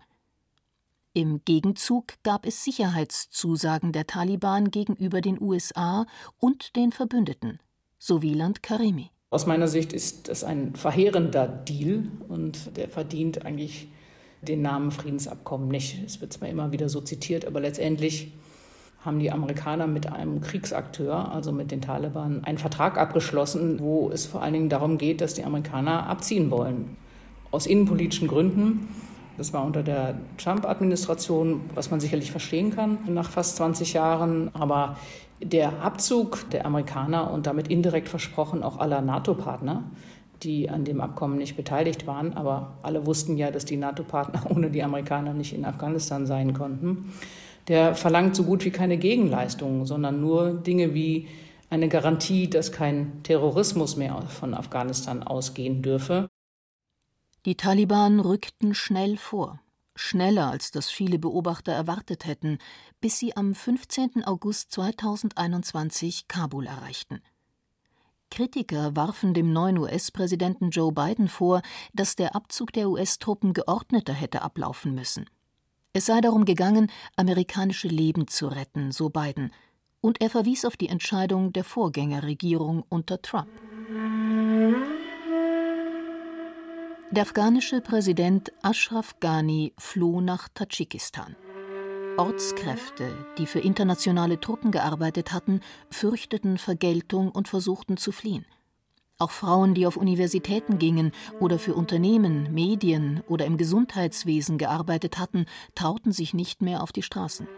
Im 1.13 1.43
Gegenzug 1.45 2.13
gab 2.23 2.45
es 2.45 2.63
Sicherheitszusagen 2.63 3.93
der 3.93 4.07
Taliban 4.07 4.71
gegenüber 4.71 5.23
den 5.23 5.41
USA 5.41 6.07
und 6.39 6.77
den 6.77 6.93
Verbündeten, 6.93 7.59
so 7.99 8.21
Wieland 8.21 8.63
Karimi. 8.63 9.11
Aus 9.31 9.47
meiner 9.47 9.67
Sicht 9.67 9.93
ist 9.93 10.29
das 10.29 10.45
ein 10.45 10.77
verheerender 10.77 11.49
Deal 11.49 12.05
und 12.29 12.77
der 12.77 12.89
verdient 12.89 13.45
eigentlich 13.47 13.89
den 14.43 14.63
Namen 14.63 14.91
Friedensabkommen 14.91 15.69
nicht. 15.69 16.03
Es 16.05 16.21
wird 16.21 16.33
zwar 16.33 16.49
immer 16.49 16.71
wieder 16.71 16.89
so 16.89 17.01
zitiert, 17.01 17.45
aber 17.45 17.61
letztendlich 17.61 18.33
haben 19.07 19.21
die 19.21 19.31
Amerikaner 19.31 19.87
mit 19.87 20.13
einem 20.13 20.41
Kriegsakteur, 20.41 21.33
also 21.33 21.53
mit 21.53 21.71
den 21.71 21.81
Taliban, 21.81 22.45
einen 22.45 22.59
Vertrag 22.59 22.99
abgeschlossen, 22.99 23.79
wo 23.79 24.11
es 24.11 24.27
vor 24.27 24.43
allen 24.43 24.53
Dingen 24.53 24.69
darum 24.69 24.99
geht, 24.99 25.21
dass 25.21 25.35
die 25.35 25.45
Amerikaner 25.45 26.09
abziehen 26.09 26.51
wollen. 26.51 26.97
Aus 27.53 27.67
innenpolitischen 27.67 28.27
Gründen. 28.27 28.89
Das 29.39 29.53
war 29.53 29.65
unter 29.65 29.83
der 29.83 30.17
Trump-Administration, 30.39 31.61
was 31.75 31.91
man 31.91 32.01
sicherlich 32.01 32.31
verstehen 32.31 32.75
kann 32.75 32.99
nach 33.07 33.31
fast 33.31 33.57
20 33.57 33.93
Jahren. 33.93 34.51
Aber 34.55 34.97
der 35.41 35.83
Abzug 35.83 36.51
der 36.51 36.67
Amerikaner 36.67 37.31
und 37.31 37.47
damit 37.47 37.69
indirekt 37.69 38.09
versprochen 38.09 38.63
auch 38.63 38.79
aller 38.79 39.03
NATO-Partner, 39.03 39.85
die 40.43 40.69
an 40.69 40.85
dem 40.85 41.01
Abkommen 41.01 41.39
nicht 41.39 41.57
beteiligt 41.57 42.07
waren, 42.07 42.35
aber 42.35 42.79
alle 42.83 43.07
wussten 43.07 43.37
ja, 43.37 43.51
dass 43.51 43.65
die 43.65 43.77
NATO-Partner 43.77 44.43
ohne 44.51 44.71
die 44.71 44.83
Amerikaner 44.83 45.33
nicht 45.33 45.55
in 45.55 45.65
Afghanistan 45.65 46.27
sein 46.27 46.53
konnten 46.53 47.13
der 47.69 47.95
verlangt 47.95 48.37
so 48.37 48.45
gut 48.45 48.65
wie 48.65 48.71
keine 48.71 48.99
Gegenleistungen, 48.99 49.87
sondern 49.87 50.21
nur 50.21 50.55
Dinge 50.55 50.95
wie 50.95 51.29
eine 51.71 51.89
Garantie, 51.89 52.49
dass 52.49 52.73
kein 52.73 53.23
Terrorismus 53.23 53.97
mehr 53.97 54.23
von 54.29 54.55
Afghanistan 54.55 55.23
ausgehen 55.23 55.83
dürfe. 55.83 56.29
Die 57.45 57.57
Taliban 57.57 58.21
rückten 58.21 58.75
schnell 58.75 59.17
vor. 59.17 59.61
schneller 59.99 60.51
als 60.51 60.73
das 60.73 60.91
viele 60.91 61.19
Beobachter 61.19 61.73
erwartet 61.73 62.27
hätten, 62.27 62.59
bis 63.01 63.19
sie 63.19 63.35
am 63.35 63.55
15. 63.55 64.25
August 64.25 64.71
2021 64.73 66.29
Kabul 66.29 66.67
erreichten. 66.67 67.23
Kritiker 68.31 68.95
warfen 68.95 69.33
dem 69.33 69.55
neuen 69.55 69.79
US-Präsidenten 69.79 70.69
Joe 70.69 70.93
Biden 70.93 71.29
vor, 71.29 71.63
dass 71.95 72.15
der 72.15 72.35
Abzug 72.35 72.73
der 72.73 72.91
US-Truppen 72.91 73.55
geordneter 73.55 74.13
hätte 74.13 74.43
ablaufen 74.43 74.95
müssen. 74.95 75.25
Es 75.97 76.05
sei 76.05 76.21
darum 76.21 76.45
gegangen, 76.45 76.93
amerikanische 77.17 77.89
Leben 77.89 78.29
zu 78.29 78.49
retten, 78.49 78.93
so 78.93 79.09
Biden, 79.09 79.51
und 80.03 80.21
er 80.21 80.29
verwies 80.29 80.67
auf 80.67 80.77
die 80.77 80.91
Entscheidung 80.91 81.55
der 81.55 81.65
Vorgängerregierung 81.65 82.85
unter 82.91 83.23
Trump. 83.23 83.49
Der 87.11 87.23
afghanische 87.23 87.81
Präsident 87.81 88.53
Ashraf 88.61 89.19
Ghani 89.21 89.73
floh 89.79 90.21
nach 90.21 90.51
Tadschikistan. 90.51 91.35
Ortskräfte, 92.19 93.27
die 93.39 93.47
für 93.47 93.61
internationale 93.61 94.39
Truppen 94.39 94.73
gearbeitet 94.73 95.33
hatten, 95.33 95.61
fürchteten 95.91 96.59
Vergeltung 96.59 97.31
und 97.31 97.49
versuchten 97.49 97.97
zu 97.97 98.13
fliehen. 98.13 98.45
Auch 99.19 99.31
Frauen, 99.31 99.73
die 99.73 99.87
auf 99.87 99.97
Universitäten 99.97 100.79
gingen 100.79 101.11
oder 101.41 101.59
für 101.59 101.75
Unternehmen, 101.75 102.53
Medien 102.53 103.23
oder 103.27 103.47
im 103.47 103.57
Gesundheitswesen 103.57 104.59
gearbeitet 104.59 105.19
hatten, 105.19 105.47
trauten 105.75 106.13
sich 106.13 106.35
nicht 106.35 106.61
mehr 106.61 106.83
auf 106.83 106.93
die 106.93 107.03
Straßen. 107.03 107.49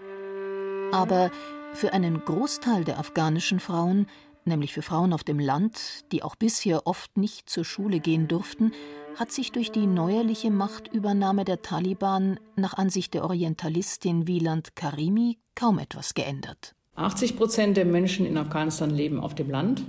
Aber 0.92 1.32
für 1.72 1.92
einen 1.92 2.24
Großteil 2.24 2.84
der 2.84 3.00
afghanischen 3.00 3.58
Frauen, 3.58 4.06
nämlich 4.44 4.72
für 4.72 4.82
Frauen 4.82 5.12
auf 5.12 5.24
dem 5.24 5.40
Land, 5.40 6.04
die 6.12 6.22
auch 6.22 6.36
bisher 6.36 6.86
oft 6.86 7.16
nicht 7.16 7.50
zur 7.50 7.64
Schule 7.64 7.98
gehen 7.98 8.28
durften, 8.28 8.70
hat 9.16 9.32
sich 9.32 9.50
durch 9.50 9.72
die 9.72 9.88
neuerliche 9.88 10.52
Machtübernahme 10.52 11.44
der 11.44 11.60
Taliban 11.60 12.38
nach 12.54 12.74
Ansicht 12.74 13.14
der 13.14 13.24
Orientalistin 13.24 14.28
Wieland 14.28 14.76
Karimi 14.76 15.38
kaum 15.56 15.80
etwas 15.80 16.14
geändert. 16.14 16.76
80 16.94 17.36
Prozent 17.36 17.76
der 17.76 17.84
Menschen 17.84 18.26
in 18.26 18.38
Afghanistan 18.38 18.90
leben 18.90 19.18
auf 19.18 19.34
dem 19.34 19.50
Land 19.50 19.84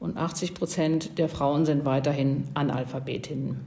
und 0.00 0.16
80 0.16 0.54
Prozent 0.54 1.18
der 1.18 1.28
Frauen 1.28 1.64
sind 1.66 1.84
weiterhin 1.84 2.44
Analphabetinnen. 2.54 3.60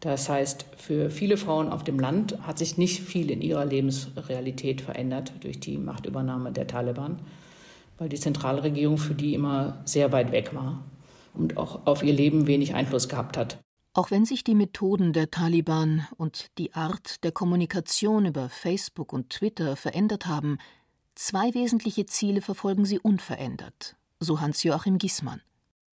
Das 0.00 0.28
heißt, 0.28 0.66
für 0.76 1.10
viele 1.10 1.36
Frauen 1.36 1.70
auf 1.70 1.82
dem 1.82 1.98
Land 1.98 2.38
hat 2.42 2.58
sich 2.58 2.76
nicht 2.76 3.00
viel 3.00 3.30
in 3.30 3.40
ihrer 3.40 3.64
Lebensrealität 3.64 4.82
verändert 4.82 5.32
durch 5.40 5.60
die 5.60 5.78
Machtübernahme 5.78 6.52
der 6.52 6.66
Taliban, 6.66 7.20
weil 7.96 8.10
die 8.10 8.20
Zentralregierung 8.20 8.98
für 8.98 9.14
die 9.14 9.34
immer 9.34 9.80
sehr 9.86 10.12
weit 10.12 10.30
weg 10.30 10.54
war 10.54 10.84
und 11.32 11.56
auch 11.56 11.86
auf 11.86 12.02
ihr 12.02 12.12
Leben 12.12 12.46
wenig 12.46 12.74
Einfluss 12.74 13.08
gehabt 13.08 13.36
hat. 13.36 13.58
Auch 13.94 14.10
wenn 14.10 14.24
sich 14.24 14.42
die 14.42 14.56
Methoden 14.56 15.12
der 15.12 15.30
Taliban 15.30 16.06
und 16.16 16.48
die 16.58 16.74
Art 16.74 17.22
der 17.22 17.32
Kommunikation 17.32 18.26
über 18.26 18.48
Facebook 18.48 19.12
und 19.12 19.30
Twitter 19.30 19.76
verändert 19.76 20.26
haben, 20.26 20.58
zwei 21.14 21.54
wesentliche 21.54 22.04
Ziele 22.04 22.42
verfolgen 22.42 22.84
sie 22.84 22.98
unverändert, 22.98 23.96
so 24.20 24.40
Hans-Joachim 24.40 24.98
Giesmann. 24.98 25.40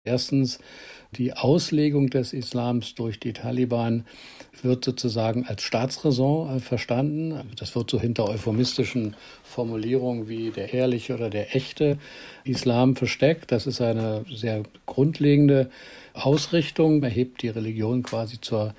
Erstens, 0.03 0.57
die 1.11 1.33
Auslegung 1.33 2.09
des 2.09 2.33
Islams 2.33 2.95
durch 2.95 3.19
die 3.19 3.33
Taliban 3.33 4.05
wird 4.63 4.83
sozusagen 4.83 5.45
als 5.45 5.61
Staatsräson 5.61 6.57
äh, 6.57 6.59
verstanden. 6.59 7.51
Das 7.57 7.75
wird 7.75 7.91
so 7.91 7.99
hinter 7.99 8.27
euphemistischen 8.27 9.15
Formulierungen 9.43 10.27
wie 10.27 10.49
der 10.49 10.73
ehrliche 10.73 11.13
oder 11.13 11.29
der 11.29 11.55
echte 11.55 11.99
Islam 12.45 12.95
versteckt. 12.95 13.51
Das 13.51 13.67
ist 13.67 13.79
eine 13.79 14.25
sehr 14.33 14.63
grundlegende 14.87 15.69
Ausrichtung, 16.13 17.03
erhebt 17.03 17.43
die 17.43 17.49
Religion 17.49 18.01
quasi 18.01 18.41
zur 18.41 18.73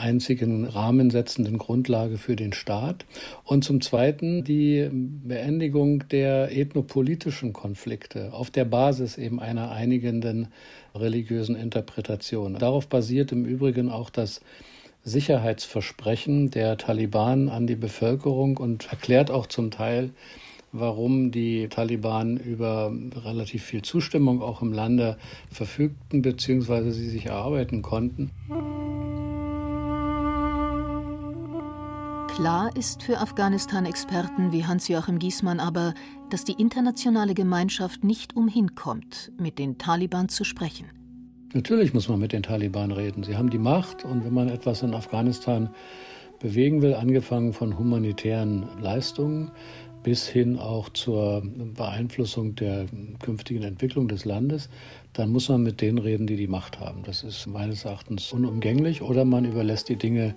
einzigen 0.00 0.64
rahmensetzenden 0.64 1.58
Grundlage 1.58 2.18
für 2.18 2.34
den 2.34 2.52
Staat. 2.52 3.04
Und 3.44 3.62
zum 3.64 3.80
Zweiten 3.80 4.42
die 4.42 4.88
Beendigung 4.90 6.08
der 6.08 6.56
ethnopolitischen 6.56 7.52
Konflikte 7.52 8.32
auf 8.32 8.50
der 8.50 8.64
Basis 8.64 9.18
eben 9.18 9.38
einer 9.40 9.70
einigenden 9.70 10.48
religiösen 10.94 11.54
Interpretation. 11.54 12.54
Darauf 12.54 12.88
basiert 12.88 13.30
im 13.32 13.44
Übrigen 13.44 13.90
auch 13.90 14.10
das 14.10 14.40
Sicherheitsversprechen 15.04 16.50
der 16.50 16.76
Taliban 16.76 17.48
an 17.48 17.66
die 17.66 17.76
Bevölkerung 17.76 18.56
und 18.56 18.90
erklärt 18.90 19.30
auch 19.30 19.46
zum 19.46 19.70
Teil, 19.70 20.10
warum 20.72 21.30
die 21.30 21.68
Taliban 21.68 22.36
über 22.36 22.92
relativ 23.24 23.64
viel 23.64 23.82
Zustimmung 23.82 24.42
auch 24.42 24.62
im 24.62 24.72
Lande 24.72 25.16
verfügten 25.50 26.22
bzw. 26.22 26.90
sie 26.90 27.08
sich 27.08 27.26
erarbeiten 27.26 27.82
konnten. 27.82 28.30
Klar 32.34 32.70
ist 32.76 33.02
für 33.02 33.18
Afghanistan-Experten 33.18 34.52
wie 34.52 34.64
Hans-Joachim 34.64 35.18
Giesmann 35.18 35.60
aber, 35.60 35.94
dass 36.30 36.44
die 36.44 36.52
internationale 36.52 37.34
Gemeinschaft 37.34 38.04
nicht 38.04 38.36
umhinkommt, 38.36 39.32
mit 39.38 39.58
den 39.58 39.78
Taliban 39.78 40.28
zu 40.28 40.44
sprechen. 40.44 40.86
Natürlich 41.52 41.92
muss 41.92 42.08
man 42.08 42.20
mit 42.20 42.32
den 42.32 42.42
Taliban 42.42 42.92
reden. 42.92 43.24
Sie 43.24 43.36
haben 43.36 43.50
die 43.50 43.58
Macht 43.58 44.04
und 44.04 44.24
wenn 44.24 44.32
man 44.32 44.48
etwas 44.48 44.82
in 44.82 44.94
Afghanistan 44.94 45.70
bewegen 46.38 46.80
will, 46.80 46.94
angefangen 46.94 47.52
von 47.52 47.76
humanitären 47.76 48.66
Leistungen 48.80 49.50
bis 50.02 50.26
hin 50.26 50.58
auch 50.58 50.88
zur 50.88 51.42
Beeinflussung 51.44 52.54
der 52.54 52.86
künftigen 53.22 53.62
Entwicklung 53.62 54.08
des 54.08 54.24
Landes, 54.24 54.70
dann 55.12 55.30
muss 55.30 55.48
man 55.48 55.62
mit 55.62 55.80
denen 55.80 55.98
reden, 55.98 56.26
die 56.26 56.36
die 56.36 56.46
Macht 56.46 56.80
haben. 56.80 57.02
Das 57.04 57.22
ist 57.22 57.46
meines 57.46 57.84
Erachtens 57.84 58.32
unumgänglich 58.32 59.02
oder 59.02 59.24
man 59.24 59.44
überlässt 59.44 59.88
die 59.88 59.96
Dinge 59.96 60.34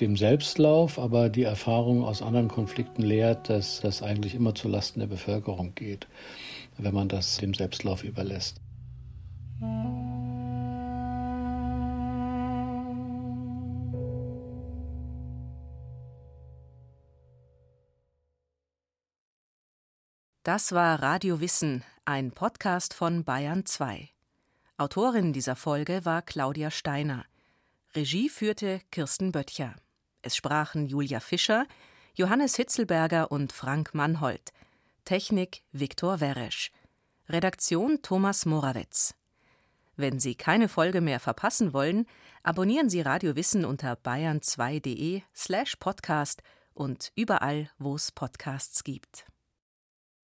dem 0.00 0.16
Selbstlauf, 0.16 0.98
aber 0.98 1.28
die 1.28 1.42
Erfahrung 1.42 2.04
aus 2.04 2.22
anderen 2.22 2.48
Konflikten 2.48 3.02
lehrt, 3.02 3.48
dass 3.48 3.80
das 3.80 4.02
eigentlich 4.02 4.34
immer 4.34 4.54
zu 4.54 4.68
Lasten 4.68 5.00
der 5.00 5.06
Bevölkerung 5.06 5.74
geht, 5.74 6.06
wenn 6.78 6.94
man 6.94 7.08
das 7.08 7.38
dem 7.38 7.54
Selbstlauf 7.54 8.04
überlässt. 8.04 8.60
Das 20.42 20.70
war 20.72 21.02
Radio 21.02 21.40
Wissen, 21.40 21.82
ein 22.04 22.30
Podcast 22.30 22.94
von 22.94 23.24
Bayern 23.24 23.66
2. 23.66 24.10
Autorin 24.76 25.32
dieser 25.32 25.56
Folge 25.56 26.04
war 26.04 26.22
Claudia 26.22 26.70
Steiner. 26.70 27.24
Regie 27.96 28.28
führte 28.28 28.80
Kirsten 28.92 29.32
Böttcher. 29.32 29.74
Es 30.26 30.34
sprachen 30.34 30.88
Julia 30.88 31.20
Fischer, 31.20 31.68
Johannes 32.16 32.56
Hitzelberger 32.56 33.30
und 33.30 33.52
Frank 33.52 33.94
Mannhold. 33.94 34.52
Technik 35.04 35.62
Viktor 35.70 36.18
Weresch. 36.18 36.72
Redaktion 37.28 38.02
Thomas 38.02 38.44
Morawetz. 38.44 39.14
Wenn 39.94 40.18
Sie 40.18 40.34
keine 40.34 40.68
Folge 40.68 41.00
mehr 41.00 41.20
verpassen 41.20 41.72
wollen, 41.72 42.06
abonnieren 42.42 42.90
Sie 42.90 43.02
Radio 43.02 43.36
Wissen 43.36 43.64
unter 43.64 43.92
bayern2.de 43.92 45.22
slash 45.32 45.76
podcast 45.76 46.42
und 46.74 47.12
überall, 47.14 47.70
wo 47.78 47.94
es 47.94 48.10
Podcasts 48.10 48.82
gibt. 48.82 49.26